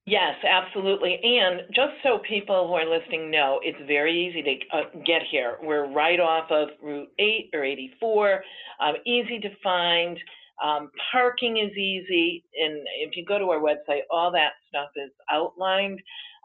Yes, 0.07 0.35
absolutely. 0.49 1.19
And 1.21 1.63
just 1.75 1.91
so 2.01 2.19
people 2.19 2.67
who 2.67 2.75
are 2.75 2.85
listening 2.85 3.29
know, 3.29 3.59
it's 3.61 3.77
very 3.87 4.27
easy 4.27 4.41
to 4.41 4.77
uh, 4.77 4.83
get 5.05 5.21
here. 5.29 5.57
We're 5.61 5.91
right 5.91 6.17
off 6.17 6.49
of 6.49 6.69
Route 6.81 7.09
8 7.19 7.49
or 7.53 7.65
84, 7.65 8.41
um, 8.79 8.93
easy 9.05 9.39
to 9.39 9.49
find. 9.61 10.17
Um, 10.63 10.91
parking 11.11 11.57
is 11.57 11.77
easy. 11.77 12.45
And 12.57 12.87
if 13.01 13.17
you 13.17 13.25
go 13.25 13.37
to 13.37 13.49
our 13.49 13.59
website, 13.59 14.03
all 14.09 14.31
that 14.31 14.53
stuff 14.69 14.89
is 14.95 15.11
outlined. 15.29 15.99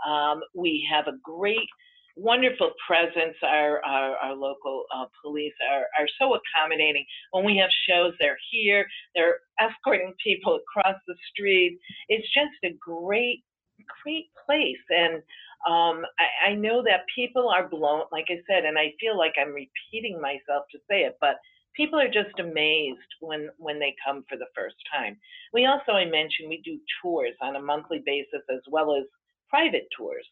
Um, 0.09 0.41
we 0.57 0.85
have 0.93 1.07
a 1.07 1.17
great, 1.23 1.69
wonderful 2.17 2.73
presence. 2.87 3.37
Our, 3.43 3.85
our, 3.85 4.17
our 4.17 4.35
local 4.35 4.85
uh, 4.95 5.07
police 5.23 5.55
are, 5.71 5.87
are 5.99 6.09
so 6.19 6.35
accommodating. 6.35 7.05
When 7.33 7.45
we 7.45 7.57
have 7.59 7.71
shows, 7.89 8.13
they're 8.19 8.39
here, 8.51 8.87
they're 9.15 9.39
escorting 9.61 10.15
people 10.23 10.59
across 10.61 10.97
the 11.07 11.15
street. 11.33 11.79
It's 12.09 12.27
just 12.35 12.55
a 12.65 12.77
great 12.81 13.43
great 14.05 14.27
place 14.47 14.85
and 14.91 15.23
um, 15.67 16.05
I, 16.19 16.51
I 16.51 16.55
know 16.55 16.83
that 16.83 17.07
people 17.15 17.49
are 17.49 17.69
blown 17.69 18.03
like 18.13 18.27
i 18.31 18.39
said 18.49 18.65
and 18.65 18.79
i 18.79 18.93
feel 19.01 19.17
like 19.17 19.35
i'm 19.41 19.53
repeating 19.53 20.21
myself 20.21 20.67
to 20.73 20.79
say 20.89 21.03
it 21.03 21.17
but 21.21 21.37
people 21.75 21.99
are 21.99 22.07
just 22.07 22.39
amazed 22.39 23.11
when 23.21 23.49
when 23.59 23.79
they 23.79 23.95
come 24.05 24.25
for 24.29 24.37
the 24.37 24.51
first 24.55 24.77
time 24.93 25.17
we 25.53 25.67
also 25.67 25.93
i 25.93 26.05
mentioned 26.05 26.49
we 26.49 26.63
do 26.65 26.79
tours 27.01 27.35
on 27.41 27.57
a 27.57 27.63
monthly 27.63 28.03
basis 28.05 28.43
as 28.51 28.61
well 28.71 28.95
as 28.95 29.05
private 29.49 29.87
tours 29.97 30.27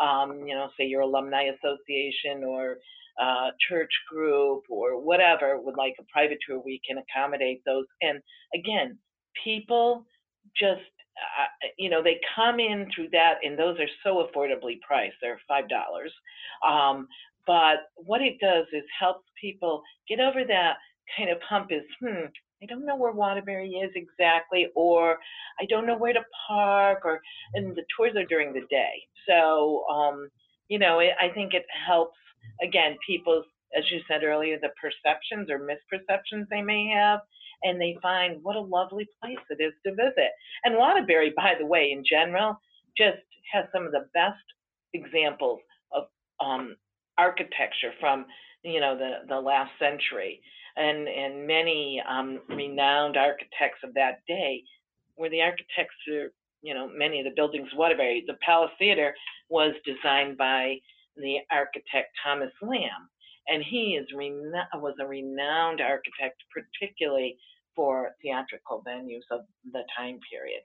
um, 0.00 0.46
you 0.46 0.54
know 0.54 0.68
say 0.78 0.86
your 0.86 1.02
alumni 1.02 1.44
association 1.44 2.44
or 2.44 2.78
uh, 3.22 3.50
church 3.68 3.92
group 4.10 4.64
or 4.68 5.00
whatever 5.00 5.60
would 5.60 5.76
like 5.76 5.94
a 6.00 6.04
private 6.12 6.38
tour 6.46 6.60
we 6.64 6.80
can 6.86 6.98
accommodate 6.98 7.62
those. 7.66 7.86
And 8.02 8.20
again 8.54 8.98
people 9.44 10.06
just 10.58 10.80
uh, 10.80 11.68
you 11.78 11.90
know 11.90 12.02
they 12.02 12.20
come 12.34 12.60
in 12.60 12.88
through 12.94 13.08
that 13.12 13.34
and 13.44 13.58
those 13.58 13.78
are 13.78 13.88
so 14.02 14.26
affordably 14.26 14.80
priced 14.86 15.16
they're 15.22 15.40
five 15.48 15.68
dollars. 15.68 16.12
Um, 16.68 17.08
but 17.46 17.88
what 17.96 18.22
it 18.22 18.36
does 18.40 18.66
is 18.72 18.84
helps 18.98 19.26
people 19.40 19.82
get 20.08 20.20
over 20.20 20.44
that 20.44 20.76
kind 21.16 21.30
of 21.30 21.38
hump 21.48 21.70
is 21.70 21.82
hmm 22.00 22.26
i 22.64 22.66
don't 22.66 22.86
know 22.86 22.96
where 22.96 23.12
waterbury 23.12 23.70
is 23.70 23.92
exactly 23.94 24.68
or 24.74 25.18
i 25.60 25.66
don't 25.66 25.86
know 25.86 25.98
where 25.98 26.14
to 26.14 26.24
park 26.48 27.02
or 27.04 27.20
and 27.54 27.76
the 27.76 27.84
tours 27.96 28.12
are 28.16 28.26
during 28.26 28.52
the 28.52 28.66
day 28.70 28.94
so 29.28 29.84
um, 29.92 30.28
you 30.68 30.78
know 30.78 31.00
it, 31.00 31.10
i 31.20 31.28
think 31.28 31.54
it 31.54 31.66
helps 31.86 32.18
again 32.62 32.96
people's 33.06 33.44
as 33.76 33.84
you 33.90 34.00
said 34.08 34.24
earlier 34.24 34.58
the 34.60 34.70
perceptions 34.80 35.50
or 35.50 35.60
misperceptions 35.60 36.46
they 36.50 36.62
may 36.62 36.88
have 36.88 37.20
and 37.64 37.80
they 37.80 37.96
find 38.02 38.42
what 38.42 38.56
a 38.56 38.60
lovely 38.60 39.08
place 39.20 39.38
it 39.50 39.62
is 39.62 39.72
to 39.84 39.94
visit. 39.94 40.30
And 40.64 40.76
Waterbury, 40.76 41.32
by 41.36 41.54
the 41.58 41.66
way, 41.66 41.90
in 41.92 42.04
general, 42.08 42.60
just 42.96 43.18
has 43.52 43.64
some 43.72 43.86
of 43.86 43.92
the 43.92 44.06
best 44.14 44.44
examples 44.92 45.60
of 45.92 46.04
um, 46.44 46.76
architecture 47.18 47.92
from 48.00 48.26
you 48.62 48.80
know 48.80 48.96
the 48.96 49.26
the 49.28 49.40
last 49.40 49.72
century, 49.78 50.40
and 50.76 51.08
and 51.08 51.46
many 51.46 52.02
um, 52.08 52.40
renowned 52.48 53.16
architects 53.16 53.80
of 53.84 53.94
that 53.94 54.20
day 54.26 54.62
where 55.16 55.30
the 55.30 55.40
architects 55.40 55.94
are, 56.12 56.32
you 56.62 56.74
know, 56.74 56.88
many 56.92 57.20
of 57.20 57.24
the 57.24 57.34
buildings, 57.36 57.68
Waterbury, 57.76 58.24
the 58.26 58.36
Palace 58.44 58.72
Theater 58.78 59.14
was 59.48 59.74
designed 59.84 60.36
by 60.36 60.76
the 61.16 61.36
architect 61.50 62.10
Thomas 62.24 62.50
Lamb, 62.60 63.08
and 63.48 63.62
he 63.62 63.96
is 64.00 64.06
was 64.12 64.94
a 65.00 65.06
renowned 65.06 65.80
architect, 65.80 66.42
particularly 66.52 67.36
for 67.76 68.10
theatrical 68.22 68.82
venues 68.86 69.26
of 69.30 69.42
the 69.72 69.82
time 69.96 70.18
period. 70.30 70.62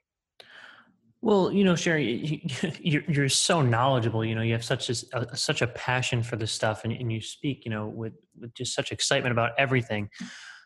Well, 1.22 1.52
you 1.52 1.64
know, 1.64 1.74
Sheree, 1.74 2.80
you, 2.80 3.02
you're 3.06 3.28
so 3.28 3.60
knowledgeable. 3.60 4.24
You 4.24 4.34
know, 4.34 4.42
you 4.42 4.52
have 4.52 4.64
such 4.64 4.88
a, 4.88 5.36
such 5.36 5.60
a 5.60 5.66
passion 5.66 6.22
for 6.22 6.36
this 6.36 6.50
stuff, 6.52 6.84
and, 6.84 6.92
and 6.92 7.12
you 7.12 7.20
speak, 7.20 7.64
you 7.64 7.70
know, 7.70 7.88
with 7.88 8.14
with 8.38 8.54
just 8.54 8.74
such 8.74 8.90
excitement 8.90 9.32
about 9.32 9.50
everything. 9.58 10.08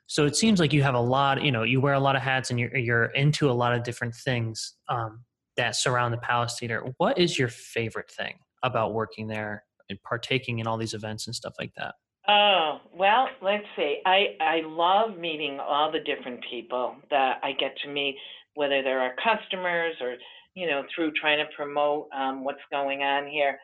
So 0.06 0.26
it 0.26 0.36
seems 0.36 0.60
like 0.60 0.72
you 0.72 0.82
have 0.82 0.94
a 0.94 1.00
lot. 1.00 1.42
You 1.42 1.50
know, 1.50 1.64
you 1.64 1.80
wear 1.80 1.94
a 1.94 2.00
lot 2.00 2.14
of 2.14 2.22
hats, 2.22 2.50
and 2.50 2.60
you're 2.60 2.76
you're 2.76 3.06
into 3.06 3.50
a 3.50 3.52
lot 3.52 3.74
of 3.74 3.82
different 3.82 4.14
things 4.14 4.74
um, 4.88 5.24
that 5.56 5.74
surround 5.74 6.14
the 6.14 6.18
Palace 6.18 6.56
Theater. 6.58 6.84
What 6.98 7.18
is 7.18 7.38
your 7.38 7.48
favorite 7.48 8.10
thing 8.10 8.34
about 8.62 8.94
working 8.94 9.26
there 9.26 9.64
and 9.90 10.00
partaking 10.02 10.60
in 10.60 10.66
all 10.66 10.78
these 10.78 10.94
events 10.94 11.26
and 11.26 11.34
stuff 11.34 11.54
like 11.58 11.72
that? 11.76 11.94
Oh, 12.26 12.78
well, 12.96 13.28
let's 13.42 13.66
see. 13.76 14.00
I, 14.06 14.36
I 14.40 14.62
love 14.64 15.18
meeting 15.18 15.60
all 15.60 15.92
the 15.92 16.00
different 16.00 16.42
people 16.50 16.96
that 17.10 17.38
I 17.42 17.52
get 17.52 17.76
to 17.82 17.88
meet, 17.88 18.16
whether 18.54 18.82
they're 18.82 19.00
our 19.00 19.14
customers 19.22 19.94
or, 20.00 20.16
you 20.54 20.66
know, 20.66 20.84
through 20.94 21.12
trying 21.12 21.38
to 21.38 21.56
promote 21.56 22.08
um, 22.16 22.44
what's 22.44 22.58
going 22.70 23.02
on 23.02 23.26
here. 23.28 23.58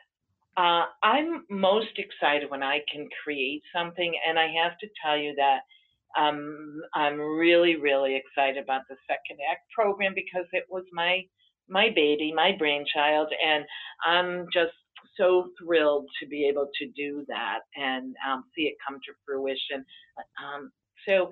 Uh, 0.57 0.85
I'm 1.03 1.45
most 1.49 1.97
excited 1.97 2.51
when 2.51 2.63
I 2.63 2.81
can 2.93 3.09
create 3.23 3.63
something, 3.75 4.13
and 4.29 4.39
I 4.39 4.49
have 4.63 4.77
to 4.79 4.89
tell 5.03 5.17
you 5.17 5.35
that 5.37 5.61
um, 6.21 6.81
I'm 6.95 7.21
really, 7.21 7.77
really 7.77 8.17
excited 8.17 8.63
about 8.63 8.83
the 8.89 8.97
Second 9.07 9.39
Act 9.51 9.63
program 9.75 10.13
because 10.15 10.47
it 10.53 10.65
was 10.69 10.85
my 10.93 11.23
my 11.69 11.89
baby, 11.95 12.33
my 12.35 12.51
brainchild, 12.59 13.29
and 13.47 13.65
I'm 14.05 14.47
just 14.53 14.73
so 15.17 15.51
thrilled 15.57 16.07
to 16.21 16.27
be 16.27 16.49
able 16.49 16.69
to 16.81 16.87
do 16.97 17.25
that 17.29 17.61
and 17.77 18.15
um, 18.29 18.45
see 18.57 18.63
it 18.63 18.75
come 18.87 18.99
to 18.99 19.13
fruition. 19.25 19.85
Um, 20.43 20.73
so 21.07 21.31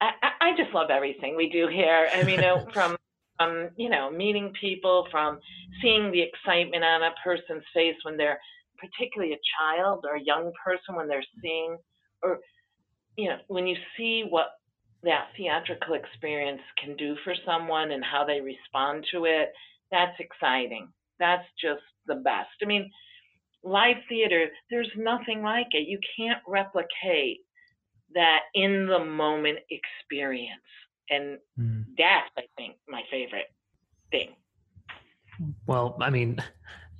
I, 0.00 0.12
I, 0.40 0.56
just 0.56 0.72
love 0.72 0.90
everything 0.90 1.36
we 1.36 1.50
do 1.50 1.68
here. 1.68 2.08
I 2.14 2.22
mean, 2.22 2.40
know, 2.40 2.66
from 2.72 2.96
um, 3.38 3.70
you 3.76 3.88
know, 3.88 4.10
meeting 4.10 4.52
people, 4.60 5.06
from 5.10 5.38
seeing 5.82 6.10
the 6.10 6.22
excitement 6.22 6.84
on 6.84 7.02
a 7.02 7.10
person's 7.24 7.64
face 7.74 7.96
when 8.02 8.16
they're, 8.16 8.38
particularly 8.78 9.34
a 9.34 9.46
child 9.58 10.04
or 10.08 10.16
a 10.16 10.22
young 10.22 10.52
person, 10.64 10.94
when 10.94 11.06
they're 11.06 11.24
seeing, 11.42 11.76
or 12.22 12.38
you 13.16 13.28
know, 13.28 13.36
when 13.48 13.66
you 13.66 13.76
see 13.96 14.24
what 14.28 14.52
that 15.02 15.28
theatrical 15.36 15.94
experience 15.94 16.62
can 16.82 16.96
do 16.96 17.14
for 17.24 17.34
someone 17.46 17.90
and 17.90 18.04
how 18.04 18.24
they 18.24 18.40
respond 18.40 19.04
to 19.12 19.24
it, 19.24 19.52
that's 19.90 20.18
exciting. 20.18 20.88
That's 21.18 21.44
just 21.60 21.82
the 22.06 22.16
best. 22.16 22.48
I 22.62 22.66
mean, 22.66 22.90
live 23.62 23.96
theater, 24.08 24.46
there's 24.70 24.90
nothing 24.96 25.42
like 25.42 25.68
it. 25.72 25.88
You 25.88 25.98
can't 26.16 26.40
replicate 26.46 27.40
that 28.14 28.40
in 28.54 28.86
the 28.86 29.04
moment 29.04 29.58
experience. 29.70 30.60
And 31.08 31.38
mm. 31.58 31.84
that's, 31.98 32.30
I 32.38 32.42
think, 32.56 32.76
my 32.88 33.02
favorite 33.10 33.46
thing. 34.10 34.30
Well, 35.66 35.96
I 36.00 36.10
mean, 36.10 36.42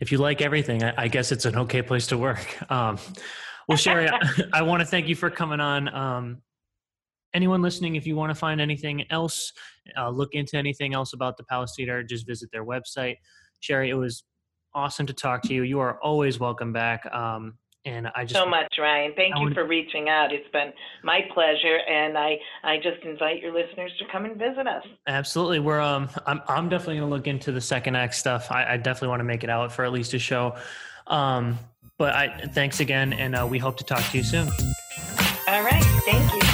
if 0.01 0.11
you 0.11 0.19
like 0.19 0.41
everything, 0.41 0.83
I, 0.83 0.95
I 0.97 1.09
guess 1.09 1.31
it's 1.31 1.45
an 1.45 1.57
okay 1.57 1.83
place 1.83 2.07
to 2.09 2.19
work. 2.19 2.45
Um, 2.71 2.99
well, 3.69 3.79
Sheree, 3.79 4.11
I, 4.11 4.45
I 4.61 4.63
want 4.63 4.81
to 4.81 4.87
thank 4.87 5.07
you 5.07 5.15
for 5.15 5.31
coming 5.31 5.61
on. 5.61 5.89
Um, 5.95 6.43
anyone 7.35 7.63
listening, 7.63 7.95
if 7.95 8.07
you 8.07 8.17
want 8.17 8.31
to 8.31 8.35
find 8.35 8.61
anything 8.61 9.05
else, 9.11 9.53
uh, 9.97 10.11
look 10.11 10.35
into 10.35 10.57
anything 10.57 10.93
else 10.95 11.13
about 11.13 11.37
the 11.37 11.45
Palace 11.45 11.75
Theater, 11.77 12.03
just 12.03 12.27
visit 12.27 12.51
their 12.53 12.65
website. 12.65 13.17
Sheree, 13.63 13.89
it 13.89 13.95
was 13.95 14.25
awesome 14.75 15.07
to 15.07 15.13
talk 15.13 15.43
to 15.43 15.55
you. 15.55 15.63
You 15.63 15.81
are 15.81 16.01
always 16.03 16.41
welcome 16.41 16.73
back. 16.73 17.07
Um, 17.15 17.59
and 17.85 18.09
I 18.15 18.25
just 18.25 18.35
so 18.35 18.47
much, 18.47 18.75
Ryan. 18.79 19.13
Thank 19.17 19.37
I 19.37 19.43
you 19.43 19.55
for 19.55 19.67
reaching 19.67 20.09
out. 20.09 20.33
It's 20.33 20.49
been 20.51 20.73
my 21.03 21.21
pleasure, 21.33 21.79
and 21.89 22.17
I 22.17 22.39
I 22.63 22.77
just 22.77 23.03
invite 23.05 23.41
your 23.41 23.53
listeners 23.53 23.93
to 23.99 24.05
come 24.13 24.25
and 24.25 24.37
visit 24.37 24.67
us. 24.67 24.85
Absolutely, 25.07 25.61
we're 25.61 25.81
um 25.81 26.09
I'm 26.27 26.43
I'm 26.49 26.69
definitely 26.69 26.97
going 26.97 27.09
to 27.09 27.15
look 27.15 27.27
into 27.27 27.53
the 27.53 27.61
second 27.61 27.97
act 27.97 28.15
stuff. 28.15 28.51
I, 28.51 28.75
I 28.75 28.77
definitely 28.77 29.09
want 29.09 29.21
to 29.21 29.25
make 29.25 29.45
it 29.45 29.51
out 29.51 29.73
for 29.73 29.85
at 29.85 29.93
least 29.93 30.15
a 30.15 30.19
show. 30.19 30.57
Um, 31.07 31.59
but 31.97 32.15
I 32.15 32.47
thanks 32.47 32.81
again, 32.81 33.13
and 33.13 33.35
uh, 33.35 33.47
we 33.49 33.59
hope 33.59 33.77
to 33.79 33.85
talk 33.85 34.03
to 34.11 34.17
you 34.17 34.25
soon. 34.25 34.49
All 35.49 35.63
right, 35.63 35.85
thank 36.05 36.33
you. 36.35 36.50